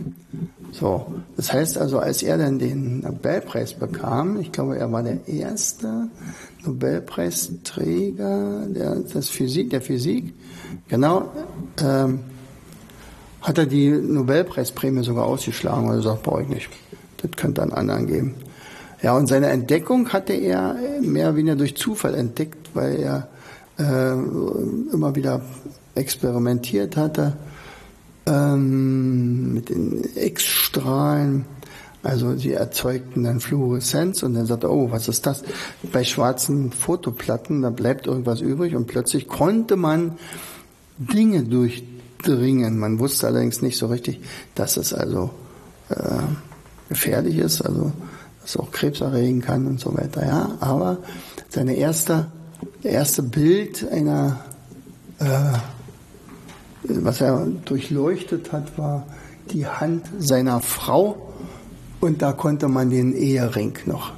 So, 0.73 1.15
das 1.37 1.53
heißt 1.53 1.79
also, 1.79 1.99
als 1.99 2.23
er 2.23 2.39
dann 2.39 2.59
den 2.59 3.01
Nobelpreis 3.01 3.75
bekam, 3.75 4.41
ich 4.41 4.53
glaube, 4.53 4.79
er 4.79 4.91
war 4.91 5.03
der 5.03 5.29
erste 5.29 6.09
Nobelpreisträger 6.65 8.67
der, 8.69 8.97
des 8.97 9.29
Physik, 9.29 9.71
der 9.71 9.81
Physik, 9.81 10.35
genau, 10.89 11.31
ähm, 11.83 12.21
hat 13.43 13.59
er 13.59 13.67
die 13.67 13.91
Nobelpreisprämie 13.91 15.05
sogar 15.05 15.27
ausgeschlagen, 15.27 15.89
weil 15.89 15.99
er 15.99 16.03
sagt, 16.03 16.25
brauche 16.25 16.43
ich 16.43 16.49
nicht. 16.49 16.69
Das 17.19 17.31
könnte 17.37 17.63
einen 17.63 17.73
anderen 17.73 18.07
geben. 18.07 18.35
Ja, 19.03 19.17
und 19.17 19.29
seine 19.29 19.49
Entdeckung 19.49 20.09
hatte 20.09 20.33
er 20.33 20.77
mehr 21.01 21.29
oder 21.29 21.37
weniger 21.37 21.57
durch 21.57 21.77
Zufall 21.77 22.15
entdeckt, 22.15 22.71
weil 22.75 22.97
er 22.97 23.29
äh, 23.79 24.13
immer 24.13 25.15
wieder 25.15 25.41
experimentiert 25.95 26.97
hatte 26.97 27.37
ähm, 28.27 29.55
mit 29.55 29.69
den 29.69 30.05
X-Strahlen. 30.15 31.47
Also 32.03 32.37
sie 32.37 32.53
erzeugten 32.53 33.25
dann 33.25 33.41
Fluoreszenz 33.41 34.23
und 34.23 34.35
dann 34.35 34.47
sagte, 34.47 34.71
oh, 34.71 34.91
was 34.91 35.09
ist 35.09 35.27
das? 35.27 35.43
Bei 35.93 36.05
schwarzen 36.05 36.71
Fotoplatten, 36.71 37.63
da 37.63 37.71
bleibt 37.71 38.07
irgendwas 38.07 38.41
übrig 38.41 38.77
und 38.77 38.87
plötzlich 38.87 39.27
konnte 39.27 39.77
man 39.77 40.13
Dinge 40.99 41.43
durchdringen. 41.43 42.79
Man 42.79 43.01
wusste 43.01 43.27
allerdings 43.27 43.61
nicht 43.61 43.77
so 43.77 43.87
richtig, 43.87 44.21
dass 44.55 44.77
es 44.77 44.93
also 44.93 45.31
äh, 45.89 46.23
gefährlich 46.89 47.39
ist, 47.39 47.63
also 47.63 47.93
dass 48.41 48.51
es 48.51 48.57
auch 48.57 48.71
Krebs 48.71 49.01
erregen 49.01 49.41
kann 49.41 49.67
und 49.67 49.81
so 49.81 49.97
weiter. 49.97 50.25
Ja, 50.25 50.51
aber 50.61 50.99
seine 51.49 51.75
erste, 51.75 52.27
der 52.83 52.93
erste 52.93 53.23
Bild 53.23 53.87
einer 53.91 54.41
äh, 55.19 55.25
was 56.89 57.21
er 57.21 57.47
durchleuchtet 57.65 58.53
hat, 58.53 58.79
war 58.79 59.07
die 59.51 59.67
Hand 59.67 60.07
seiner 60.19 60.61
Frau 60.61 61.33
und 62.01 62.23
da 62.23 62.33
konnte 62.33 62.69
man 62.69 62.91
den 62.91 63.15
Ehering 63.15 63.75
noch 63.87 64.13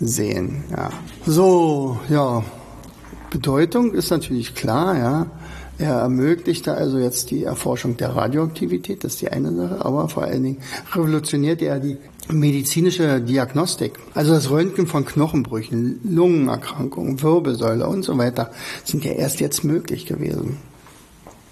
sehen. 0.00 0.64
Ja. 0.70 0.90
So, 1.26 1.98
ja. 2.08 2.42
Bedeutung 3.30 3.94
ist 3.94 4.10
natürlich 4.10 4.54
klar, 4.54 4.98
ja. 4.98 5.26
Er 5.78 5.94
ermöglichte 5.94 6.74
also 6.74 6.98
jetzt 6.98 7.30
die 7.30 7.44
Erforschung 7.44 7.96
der 7.96 8.14
Radioaktivität, 8.14 9.02
das 9.04 9.14
ist 9.14 9.22
die 9.22 9.32
eine 9.32 9.54
Sache, 9.54 9.84
aber 9.84 10.08
vor 10.08 10.24
allen 10.24 10.42
Dingen 10.42 10.58
revolutionierte 10.92 11.64
er 11.64 11.80
die 11.80 11.96
medizinische 12.28 13.20
Diagnostik. 13.20 13.98
Also 14.14 14.32
das 14.32 14.50
Röntgen 14.50 14.86
von 14.86 15.04
Knochenbrüchen, 15.04 16.00
Lungenerkrankungen, 16.04 17.22
Wirbelsäule 17.22 17.86
und 17.86 18.02
so 18.02 18.16
weiter 18.18 18.50
sind 18.84 19.04
ja 19.04 19.12
erst 19.12 19.40
jetzt 19.40 19.64
möglich 19.64 20.06
gewesen. 20.06 20.58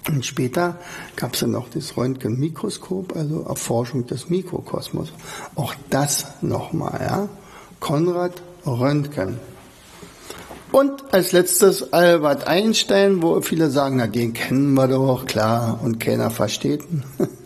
Und 0.08 0.24
später 0.24 0.78
gab 1.16 1.34
es 1.34 1.40
dann 1.40 1.50
noch 1.50 1.68
das 1.68 1.96
Röntgenmikroskop, 1.96 3.14
also 3.16 3.42
Erforschung 3.42 4.06
des 4.06 4.30
Mikrokosmos. 4.30 5.12
Auch 5.54 5.74
das 5.90 6.26
nochmal, 6.40 7.00
ja. 7.02 7.28
Konrad 7.80 8.42
Röntgen. 8.66 9.38
Und 10.72 11.12
als 11.12 11.32
letztes 11.32 11.92
Albert 11.92 12.46
Einstein, 12.46 13.22
wo 13.22 13.40
viele 13.40 13.70
sagen, 13.70 13.96
na 13.96 14.06
den 14.06 14.32
kennen 14.32 14.74
wir 14.74 14.86
doch, 14.88 15.26
klar, 15.26 15.80
und 15.82 15.98
keiner 15.98 16.30
versteht 16.30 16.82
ihn. 16.90 17.02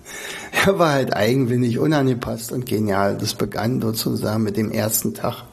er 0.66 0.78
war 0.78 0.92
halt 0.92 1.14
eigenwillig, 1.14 1.78
unangepasst 1.78 2.52
und 2.52 2.64
genial. 2.64 3.18
Das 3.18 3.34
begann 3.34 3.82
sozusagen 3.82 4.42
mit 4.42 4.56
dem 4.56 4.70
ersten 4.70 5.14
Tag 5.14 5.44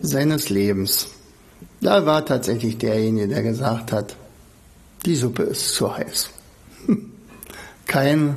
seines 0.00 0.48
Lebens. 0.48 1.08
Da 1.80 2.06
war 2.06 2.24
tatsächlich 2.24 2.78
derjenige, 2.78 3.28
der 3.28 3.42
gesagt 3.42 3.92
hat, 3.92 4.16
die 5.06 5.14
Suppe 5.14 5.44
ist 5.44 5.74
zu 5.74 5.96
heiß. 5.96 6.30
Kein, 7.86 8.36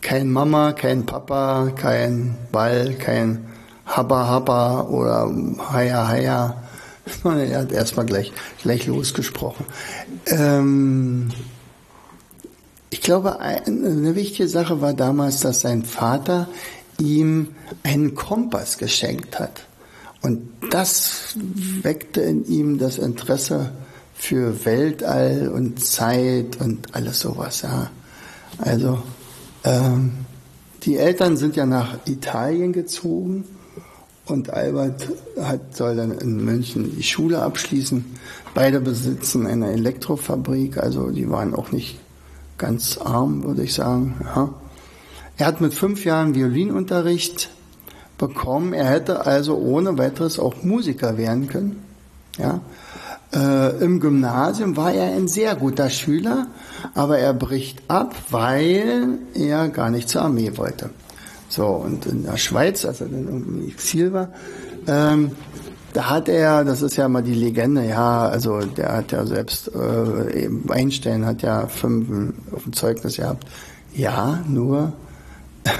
kein 0.00 0.30
Mama, 0.30 0.72
kein 0.72 1.04
Papa, 1.04 1.70
kein 1.76 2.34
Ball, 2.50 2.94
kein 2.94 3.44
Habba 3.84 4.26
Habba 4.26 4.82
oder 4.84 5.30
Haya 5.70 6.08
Haya. 6.08 6.62
Er 7.24 7.58
hat 7.58 7.72
erstmal 7.72 8.06
gleich, 8.06 8.32
gleich 8.62 8.86
losgesprochen. 8.86 9.66
Ähm, 10.26 11.28
ich 12.90 13.00
glaube, 13.00 13.38
eine 13.38 14.14
wichtige 14.16 14.48
Sache 14.48 14.80
war 14.80 14.94
damals, 14.94 15.40
dass 15.40 15.60
sein 15.60 15.84
Vater 15.84 16.48
ihm 16.98 17.48
einen 17.84 18.14
Kompass 18.14 18.78
geschenkt 18.78 19.38
hat. 19.38 19.66
Und 20.22 20.50
das 20.70 21.34
weckte 21.82 22.20
in 22.20 22.44
ihm 22.46 22.78
das 22.78 22.98
Interesse 22.98 23.72
für 24.14 24.64
Weltall 24.66 25.48
und 25.48 25.82
Zeit 25.82 26.60
und 26.60 26.94
alles 26.94 27.20
sowas, 27.20 27.62
ja. 27.62 27.90
Also, 28.58 29.02
ähm, 29.64 30.12
die 30.82 30.96
Eltern 30.96 31.36
sind 31.36 31.56
ja 31.56 31.64
nach 31.64 31.98
Italien 32.06 32.72
gezogen 32.72 33.44
und 34.26 34.50
Albert 34.50 35.08
hat, 35.40 35.76
soll 35.76 35.96
dann 35.96 36.10
in 36.18 36.44
München 36.44 36.96
die 36.96 37.02
Schule 37.02 37.40
abschließen. 37.40 38.04
Beide 38.52 38.80
besitzen 38.80 39.46
eine 39.46 39.72
Elektrofabrik, 39.72 40.78
also 40.78 41.10
die 41.10 41.30
waren 41.30 41.54
auch 41.54 41.72
nicht 41.72 41.99
ganz 42.60 42.98
arm, 42.98 43.42
würde 43.42 43.64
ich 43.64 43.74
sagen. 43.74 44.14
Ja. 44.22 44.50
Er 45.38 45.46
hat 45.46 45.60
mit 45.60 45.74
fünf 45.74 46.04
Jahren 46.04 46.34
Violinunterricht 46.34 47.50
bekommen. 48.18 48.74
Er 48.74 48.84
hätte 48.84 49.26
also 49.26 49.56
ohne 49.56 49.98
weiteres 49.98 50.38
auch 50.38 50.62
Musiker 50.62 51.16
werden 51.16 51.48
können. 51.48 51.82
Ja. 52.38 52.60
Äh, 53.32 53.82
Im 53.82 54.00
Gymnasium 54.00 54.76
war 54.76 54.92
er 54.92 55.14
ein 55.14 55.26
sehr 55.26 55.56
guter 55.56 55.88
Schüler, 55.88 56.48
aber 56.94 57.18
er 57.18 57.32
bricht 57.32 57.82
ab, 57.88 58.14
weil 58.30 59.18
er 59.34 59.68
gar 59.68 59.90
nicht 59.90 60.08
zur 60.08 60.22
Armee 60.22 60.52
wollte. 60.56 60.90
So, 61.48 61.66
und 61.66 62.06
in 62.06 62.24
der 62.24 62.36
Schweiz, 62.36 62.84
als 62.84 63.00
er 63.00 63.08
dann 63.08 63.26
irgendwie 63.26 63.70
Exil 63.70 64.12
war, 64.12 64.28
ähm, 64.86 65.32
da 65.92 66.08
hat 66.10 66.28
er, 66.28 66.64
das 66.64 66.82
ist 66.82 66.96
ja 66.96 67.08
mal 67.08 67.22
die 67.22 67.34
Legende, 67.34 67.84
ja, 67.84 68.28
also 68.28 68.60
der 68.60 68.96
hat 68.96 69.12
ja 69.12 69.26
selbst, 69.26 69.68
äh, 69.74 70.48
Einstein 70.68 71.26
hat 71.26 71.42
ja 71.42 71.66
fünf 71.66 72.34
auf 72.52 72.62
dem 72.62 72.72
Zeugnis 72.72 73.16
gehabt. 73.16 73.46
Ja, 73.92 74.40
nur 74.46 74.92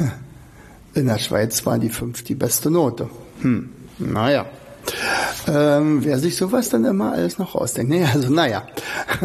in 0.95 1.07
der 1.07 1.19
Schweiz 1.19 1.65
war 1.65 1.79
die 1.79 1.91
fünf 1.91 2.25
die 2.25 2.35
beste 2.35 2.71
Note. 2.71 3.09
Hm, 3.41 3.71
naja. 3.99 4.47
Ähm, 5.47 6.05
wer 6.05 6.19
sich 6.19 6.37
sowas 6.37 6.69
dann 6.71 6.85
immer 6.85 7.13
alles 7.13 7.39
noch 7.39 7.55
ausdenkt. 7.55 7.91
Nee, 7.91 8.05
also 8.05 8.31
naja. 8.31 8.63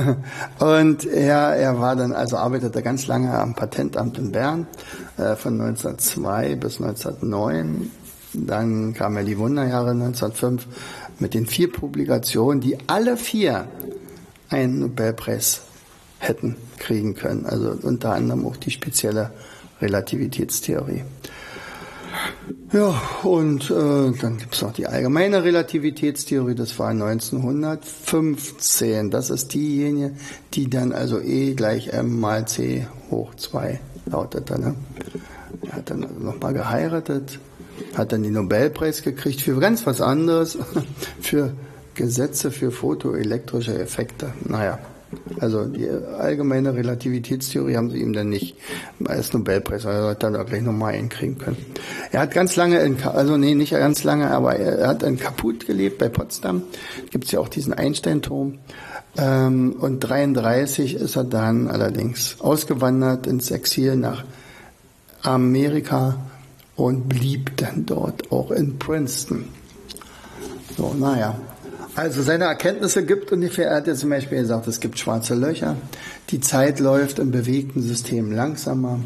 Und 0.59 1.05
er, 1.05 1.55
er 1.55 1.79
war 1.79 1.95
dann, 1.95 2.13
also 2.13 2.37
arbeitete 2.37 2.81
ganz 2.81 3.07
lange 3.07 3.33
am 3.33 3.55
Patentamt 3.55 4.17
in 4.17 4.31
Bern, 4.31 4.67
äh, 5.17 5.35
von 5.35 5.59
1902 5.59 6.55
bis 6.55 6.79
1909. 6.81 7.91
Dann 8.35 8.93
kamen 8.93 9.17
ja 9.17 9.23
die 9.23 9.37
Wunderjahre 9.37 9.91
1905 9.91 10.67
mit 11.19 11.33
den 11.33 11.45
vier 11.45 11.71
Publikationen, 11.71 12.61
die 12.61 12.77
alle 12.87 13.17
vier 13.17 13.67
einen 14.49 14.79
Nobelpreis 14.79 15.61
hätten 16.19 16.55
kriegen 16.77 17.15
können. 17.15 17.45
Also 17.45 17.77
unter 17.81 18.13
anderem 18.13 18.45
auch 18.45 18.57
die 18.57 18.71
spezielle 18.71 19.31
Relativitätstheorie. 19.81 21.03
Ja, 22.71 23.01
und 23.23 23.69
äh, 23.71 24.11
dann 24.19 24.37
gibt's 24.37 24.61
noch 24.61 24.73
die 24.73 24.85
allgemeine 24.87 25.43
Relativitätstheorie, 25.43 26.55
das 26.55 26.79
war 26.79 26.87
1915. 26.89 29.11
Das 29.11 29.29
ist 29.29 29.53
diejenige, 29.53 30.13
die 30.53 30.69
dann 30.69 30.93
also 30.93 31.21
E 31.21 31.53
gleich 31.53 31.89
m 31.89 32.19
mal 32.19 32.47
c 32.47 32.87
hoch 33.11 33.35
2 33.35 33.79
lautete. 34.05 34.59
Ne? 34.59 34.75
Er 35.67 35.73
hat 35.73 35.89
dann 35.89 36.03
also 36.03 36.19
nochmal 36.19 36.53
geheiratet, 36.53 37.39
hat 37.95 38.11
dann 38.11 38.23
den 38.23 38.33
Nobelpreis 38.33 39.01
gekriegt 39.01 39.41
für 39.41 39.59
ganz 39.59 39.85
was 39.85 40.01
anderes, 40.01 40.57
für 41.21 41.53
Gesetze 41.95 42.51
für 42.51 42.71
photoelektrische 42.71 43.77
Effekte. 43.79 44.33
Naja, 44.43 44.79
also 45.39 45.65
die 45.65 45.89
allgemeine 45.89 46.73
Relativitätstheorie 46.73 47.77
haben 47.77 47.89
sie 47.89 47.99
ihm 47.99 48.13
dann 48.13 48.29
nicht 48.29 48.57
als 49.05 49.33
Nobelpreis, 49.33 49.85
er 49.85 50.09
hat 50.09 50.23
dann 50.23 50.35
auch 50.35 50.45
gleich 50.45 50.61
nochmal 50.61 50.93
hinkriegen 50.93 51.37
können. 51.37 51.57
Er 52.11 52.21
hat 52.21 52.31
ganz 52.31 52.55
lange, 52.55 52.79
in, 52.79 53.01
also 53.03 53.37
nee, 53.37 53.55
nicht 53.55 53.71
ganz 53.71 54.03
lange, 54.03 54.31
aber 54.31 54.55
er 54.55 54.87
hat 54.87 55.03
in 55.03 55.17
Kaput 55.17 55.65
gelebt 55.65 55.97
bei 55.97 56.09
Potsdam. 56.09 56.63
Gibt 57.11 57.25
es 57.25 57.31
ja 57.31 57.39
auch 57.39 57.49
diesen 57.49 57.73
Einsteinturm. 57.73 58.59
Ähm, 59.17 59.77
und 59.79 60.01
33 60.01 60.95
ist 60.95 61.15
er 61.15 61.23
dann 61.23 61.69
allerdings 61.69 62.37
ausgewandert 62.41 63.27
ins 63.27 63.51
Exil 63.51 63.95
nach 63.95 64.25
Amerika 65.21 66.17
und 66.75 67.07
blieb 67.07 67.57
dann 67.57 67.85
dort 67.85 68.31
auch 68.31 68.51
in 68.51 68.77
Princeton. 68.77 69.45
So, 70.77 70.93
naja, 70.93 71.39
also 71.95 72.21
seine 72.21 72.45
Erkenntnisse 72.45 73.05
gibt 73.05 73.31
ungefähr, 73.31 73.69
er 73.69 73.77
hat 73.77 73.87
ja 73.87 73.95
zum 73.95 74.09
Beispiel 74.09 74.39
gesagt, 74.39 74.67
es 74.67 74.81
gibt 74.81 74.99
schwarze 74.99 75.33
Löcher, 75.35 75.77
die 76.29 76.41
Zeit 76.41 76.79
läuft 76.79 77.19
im 77.19 77.31
bewegten 77.31 77.81
System 77.81 78.31
langsamer. 78.31 78.99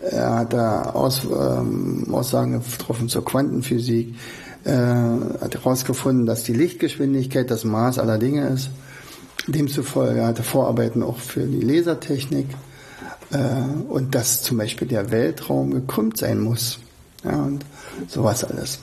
Er 0.00 0.38
hat 0.38 0.52
da 0.52 0.82
Aus, 0.90 1.24
ähm, 1.24 2.06
Aussagen 2.12 2.62
getroffen 2.62 3.08
zur 3.08 3.24
Quantenphysik, 3.24 4.14
äh, 4.64 4.70
hat 4.70 5.54
herausgefunden, 5.54 6.26
dass 6.26 6.44
die 6.44 6.52
Lichtgeschwindigkeit 6.52 7.50
das 7.50 7.64
Maß 7.64 7.98
aller 7.98 8.18
Dinge 8.18 8.48
ist. 8.48 8.70
Demzufolge 9.48 10.24
hat 10.24 10.38
er 10.38 10.44
Vorarbeiten 10.44 11.02
auch 11.02 11.18
für 11.18 11.40
die 11.40 11.60
Lasertechnik 11.60 12.46
und 13.88 14.14
dass 14.14 14.42
zum 14.42 14.58
Beispiel 14.58 14.88
der 14.88 15.10
Weltraum 15.10 15.70
gekrümmt 15.72 16.18
sein 16.18 16.40
muss. 16.40 16.78
Ja, 17.24 17.42
und 17.42 17.64
sowas 18.08 18.44
alles. 18.44 18.78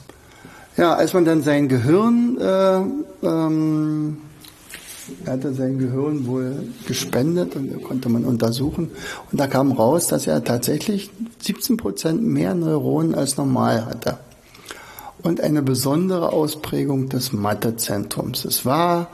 Ja, 0.76 0.94
als 0.94 1.12
man 1.12 1.24
dann 1.24 1.42
sein 1.42 1.68
Gehirn, 1.68 2.38
äh, 2.40 2.80
ähm, 3.26 4.16
er 5.24 5.32
hatte 5.34 5.52
sein 5.52 5.78
Gehirn 5.78 6.26
wohl 6.26 6.66
gespendet 6.86 7.56
und 7.56 7.82
konnte 7.82 8.08
man 8.08 8.24
untersuchen. 8.24 8.90
Und 9.30 9.40
da 9.40 9.46
kam 9.46 9.72
raus, 9.72 10.06
dass 10.06 10.26
er 10.26 10.42
tatsächlich 10.44 11.10
17 11.40 11.76
Prozent 11.76 12.22
mehr 12.22 12.54
Neuronen 12.54 13.14
als 13.14 13.36
normal 13.36 13.84
hatte. 13.84 14.18
Und 15.22 15.40
eine 15.40 15.62
besondere 15.62 16.32
Ausprägung 16.32 17.08
des 17.08 17.32
Mathezentrums. 17.32 18.44
Es 18.44 18.64
war 18.64 19.08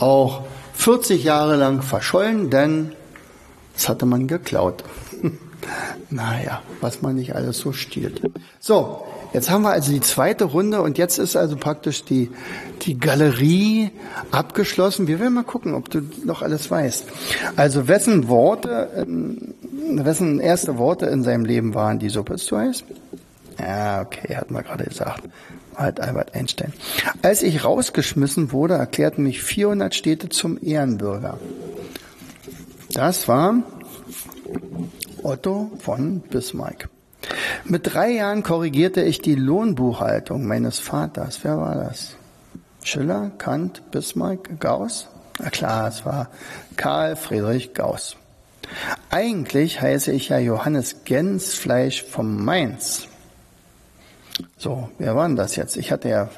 auch 0.00 0.42
40 0.74 1.22
Jahre 1.24 1.56
lang 1.56 1.82
verschollen, 1.82 2.50
denn 2.50 2.92
es 3.76 3.88
hatte 3.88 4.06
man 4.06 4.26
geklaut. 4.26 4.84
naja, 6.10 6.62
was 6.80 7.02
man 7.02 7.16
nicht 7.16 7.34
alles 7.34 7.58
so 7.58 7.72
stiehlt. 7.72 8.20
So, 8.60 9.04
Jetzt 9.34 9.50
haben 9.50 9.62
wir 9.62 9.70
also 9.70 9.90
die 9.90 10.00
zweite 10.00 10.44
Runde 10.44 10.80
und 10.80 10.96
jetzt 10.96 11.18
ist 11.18 11.34
also 11.34 11.56
praktisch 11.56 12.04
die, 12.04 12.30
die 12.82 13.00
Galerie 13.00 13.90
abgeschlossen. 14.30 15.08
Wir 15.08 15.18
werden 15.18 15.34
mal 15.34 15.42
gucken, 15.42 15.74
ob 15.74 15.90
du 15.90 16.02
noch 16.24 16.40
alles 16.40 16.70
weißt. 16.70 17.04
Also 17.56 17.88
wessen 17.88 18.28
Worte, 18.28 19.04
wessen 19.90 20.38
erste 20.38 20.78
Worte 20.78 21.06
in 21.06 21.24
seinem 21.24 21.44
Leben 21.44 21.74
waren, 21.74 21.98
die 21.98 22.10
Suppe 22.10 22.36
zu 22.36 22.56
heiß? 22.56 22.84
Ja, 23.58 24.02
okay, 24.02 24.36
hat 24.36 24.52
man 24.52 24.62
gerade 24.62 24.84
gesagt. 24.84 25.24
Halt 25.74 25.98
Albert 25.98 26.32
Einstein. 26.36 26.72
Als 27.22 27.42
ich 27.42 27.64
rausgeschmissen 27.64 28.52
wurde, 28.52 28.74
erklärten 28.74 29.24
mich 29.24 29.42
400 29.42 29.96
Städte 29.96 30.28
zum 30.28 30.62
Ehrenbürger. 30.62 31.38
Das 32.94 33.26
war 33.26 33.54
Otto 35.24 35.72
von 35.80 36.20
Bismarck. 36.20 36.88
Mit 37.64 37.92
drei 37.92 38.10
Jahren 38.12 38.44
korrigierte 38.44 39.02
ich 39.02 39.20
die 39.20 39.34
Lohnbuchhaltung 39.34 40.46
meines 40.46 40.78
Vaters. 40.78 41.40
Wer 41.42 41.58
war 41.58 41.74
das? 41.74 42.14
Schiller, 42.84 43.32
Kant, 43.36 43.90
Bismarck, 43.90 44.60
Gauss? 44.60 45.08
Na 45.40 45.50
klar, 45.50 45.88
es 45.88 46.06
war 46.06 46.30
Karl 46.76 47.16
Friedrich 47.16 47.74
Gauss. 47.74 48.16
Eigentlich 49.10 49.80
heiße 49.80 50.12
ich 50.12 50.28
ja 50.28 50.38
Johannes 50.38 51.04
Gensfleisch 51.04 52.04
vom 52.04 52.44
Mainz. 52.44 53.08
So, 54.56 54.88
wer 54.98 55.16
war 55.16 55.26
denn 55.26 55.36
das 55.36 55.56
jetzt? 55.56 55.76
Ich 55.76 55.90
hatte 55.90 56.08
ja 56.08 56.28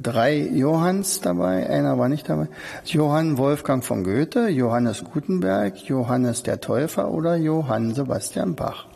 drei 0.00 0.38
Johanns 0.38 1.20
dabei, 1.20 1.68
einer 1.68 1.98
war 1.98 2.08
nicht 2.08 2.28
dabei. 2.28 2.48
Johann 2.84 3.38
Wolfgang 3.38 3.84
von 3.84 4.04
Goethe, 4.04 4.48
Johannes 4.48 5.04
Gutenberg, 5.04 5.76
Johannes 5.88 6.42
der 6.42 6.60
Täufer 6.60 7.10
oder 7.10 7.36
Johann 7.36 7.94
Sebastian 7.94 8.54
Bach. 8.54 8.86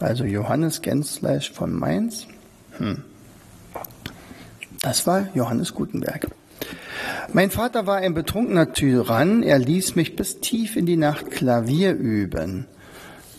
Also 0.00 0.24
Johannes 0.24 0.82
Gensfleisch 0.82 1.52
von 1.52 1.72
Mainz. 1.72 2.26
Hm. 2.78 3.02
Das 4.82 5.06
war 5.06 5.28
Johannes 5.34 5.74
Gutenberg. 5.74 6.28
Mein 7.32 7.50
Vater 7.50 7.86
war 7.86 7.96
ein 7.96 8.14
betrunkener 8.14 8.72
Tyrann. 8.72 9.42
Er 9.42 9.58
ließ 9.58 9.96
mich 9.96 10.16
bis 10.16 10.40
tief 10.40 10.76
in 10.76 10.86
die 10.86 10.96
Nacht 10.96 11.30
Klavier 11.30 11.94
üben. 11.94 12.66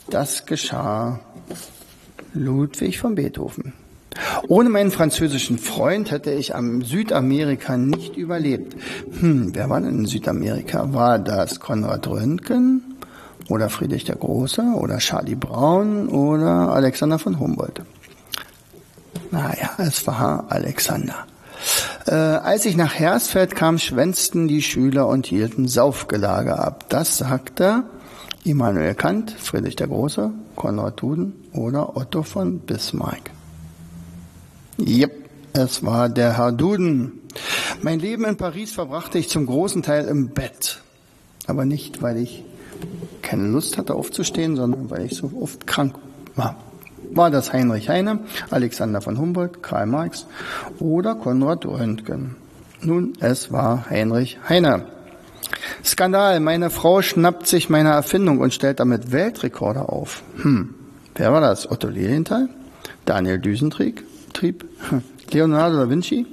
Das 0.09 0.45
geschah 0.45 1.19
Ludwig 2.33 2.99
von 2.99 3.15
Beethoven. 3.15 3.73
Ohne 4.47 4.69
meinen 4.69 4.91
französischen 4.91 5.58
Freund 5.58 6.12
hätte 6.12 6.32
ich 6.32 6.56
am 6.56 6.82
Südamerika 6.82 7.78
nicht 7.78 8.15
überlebt. 8.15 8.75
Hm, 9.19 9.54
wer 9.54 9.69
war 9.69 9.82
denn 9.82 9.99
in 9.99 10.06
Südamerika? 10.06 10.93
War 10.93 11.19
das 11.19 11.60
Konrad 11.60 12.08
Röntgen? 12.08 12.95
oder 13.49 13.69
Friedrich 13.69 14.06
der 14.06 14.15
Große 14.15 14.62
oder 14.75 14.97
Charlie 14.97 15.36
Brown 15.36 16.08
oder 16.10 16.73
Alexander 16.73 17.19
von 17.19 17.39
Humboldt. 17.39 17.82
Naja, 19.32 19.71
es 19.78 20.06
war 20.08 20.45
Alexander. 20.49 21.25
Äh, 22.06 22.13
als 22.13 22.65
ich 22.65 22.78
nach 22.78 22.93
Hersfeld 22.93 23.56
kam, 23.56 23.80
schwänzten 23.80 24.47
die 24.47 24.62
Schüler 24.62 25.08
und 25.08 25.25
hielten 25.25 25.67
Saufgelage 25.67 26.58
ab. 26.58 26.86
Das 26.89 27.17
sagte 27.17 27.84
Immanuel 28.43 28.93
Kant, 28.93 29.32
Friedrich 29.32 29.75
der 29.75 29.88
Große, 29.88 30.32
Konrad 30.56 31.01
Duden 31.01 31.34
oder 31.54 31.97
Otto 31.97 32.21
von 32.21 32.60
Bismarck. 32.60 33.35
Jep, 34.77 35.29
es 35.53 35.85
war 35.85 36.09
der 36.09 36.38
Herr 36.38 36.51
Duden. 36.51 37.21
Mein 37.81 37.99
Leben 37.99 38.25
in 38.25 38.35
Paris 38.35 38.73
verbrachte 38.73 39.17
ich 39.17 39.29
zum 39.29 39.45
großen 39.45 39.83
Teil 39.83 40.05
im 40.05 40.29
Bett. 40.29 40.81
Aber 41.47 41.63
nicht, 41.63 42.01
weil 42.01 42.17
ich 42.17 42.43
keine 43.21 43.47
Lust 43.47 43.77
hatte 43.77 43.95
aufzustehen, 43.95 44.55
sondern 44.57 44.89
weil 44.89 45.05
ich 45.05 45.15
so 45.15 45.31
oft 45.39 45.65
krank 45.65 45.95
war. 46.35 46.57
War 47.11 47.31
das 47.31 47.53
Heinrich 47.53 47.88
Heine, 47.88 48.19
Alexander 48.49 48.99
von 48.99 49.17
Humboldt, 49.17 49.63
Karl 49.63 49.85
Marx 49.85 50.25
oder 50.79 51.15
Konrad 51.15 51.65
Röntgen? 51.65 52.35
Nun, 52.81 53.13
es 53.21 53.51
war 53.53 53.89
Heinrich 53.89 54.38
Heine. 54.49 54.88
Skandal, 55.83 56.41
meine 56.41 56.69
Frau 56.69 57.01
schnappt 57.01 57.47
sich 57.47 57.69
meine 57.69 57.89
Erfindung 57.89 58.39
und 58.39 58.53
stellt 58.53 58.81
damit 58.81 59.13
Weltrekorde 59.13 59.88
auf. 59.88 60.23
Hm, 60.41 60.73
wer 61.15 61.31
war 61.31 61.41
das? 61.41 61.71
Otto 61.71 61.88
Lilienthal? 61.88 62.49
Daniel 63.05 63.39
Düsentrieb? 64.36 64.65
Trieb? 64.80 65.04
Leonardo 65.32 65.78
da 65.78 65.89
Vinci? 65.89 66.26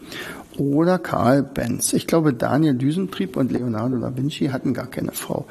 Oder 0.58 0.98
Karl 0.98 1.42
Benz? 1.42 1.92
Ich 1.92 2.06
glaube, 2.06 2.34
Daniel 2.34 2.74
Düsentrieb 2.74 3.36
und 3.36 3.52
Leonardo 3.52 3.96
da 3.98 4.14
Vinci 4.16 4.48
hatten 4.48 4.74
gar 4.74 4.86
keine 4.86 5.12
Frau. 5.12 5.46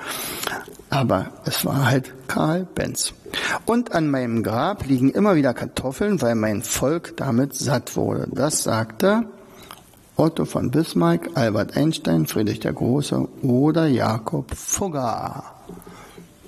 Aber 0.90 1.32
es 1.46 1.66
war 1.66 1.90
halt 1.90 2.14
Karl 2.28 2.68
Benz. 2.76 3.14
Und 3.66 3.94
an 3.94 4.10
meinem 4.10 4.44
Grab 4.44 4.86
liegen 4.86 5.10
immer 5.10 5.36
wieder 5.36 5.54
Kartoffeln, 5.54 6.22
weil 6.22 6.36
mein 6.36 6.62
Volk 6.62 7.18
damit 7.18 7.56
satt 7.56 7.96
wurde. 7.96 8.28
Das 8.32 8.64
sagte 8.64 9.24
Otto 10.18 10.46
von 10.46 10.70
Bismarck, 10.70 11.30
Albert 11.34 11.76
Einstein, 11.76 12.28
Friedrich 12.28 12.60
der 12.60 12.74
Große 12.74 13.28
oder 13.42 13.88
Jakob 13.88 14.54
Fugger. 14.54 15.44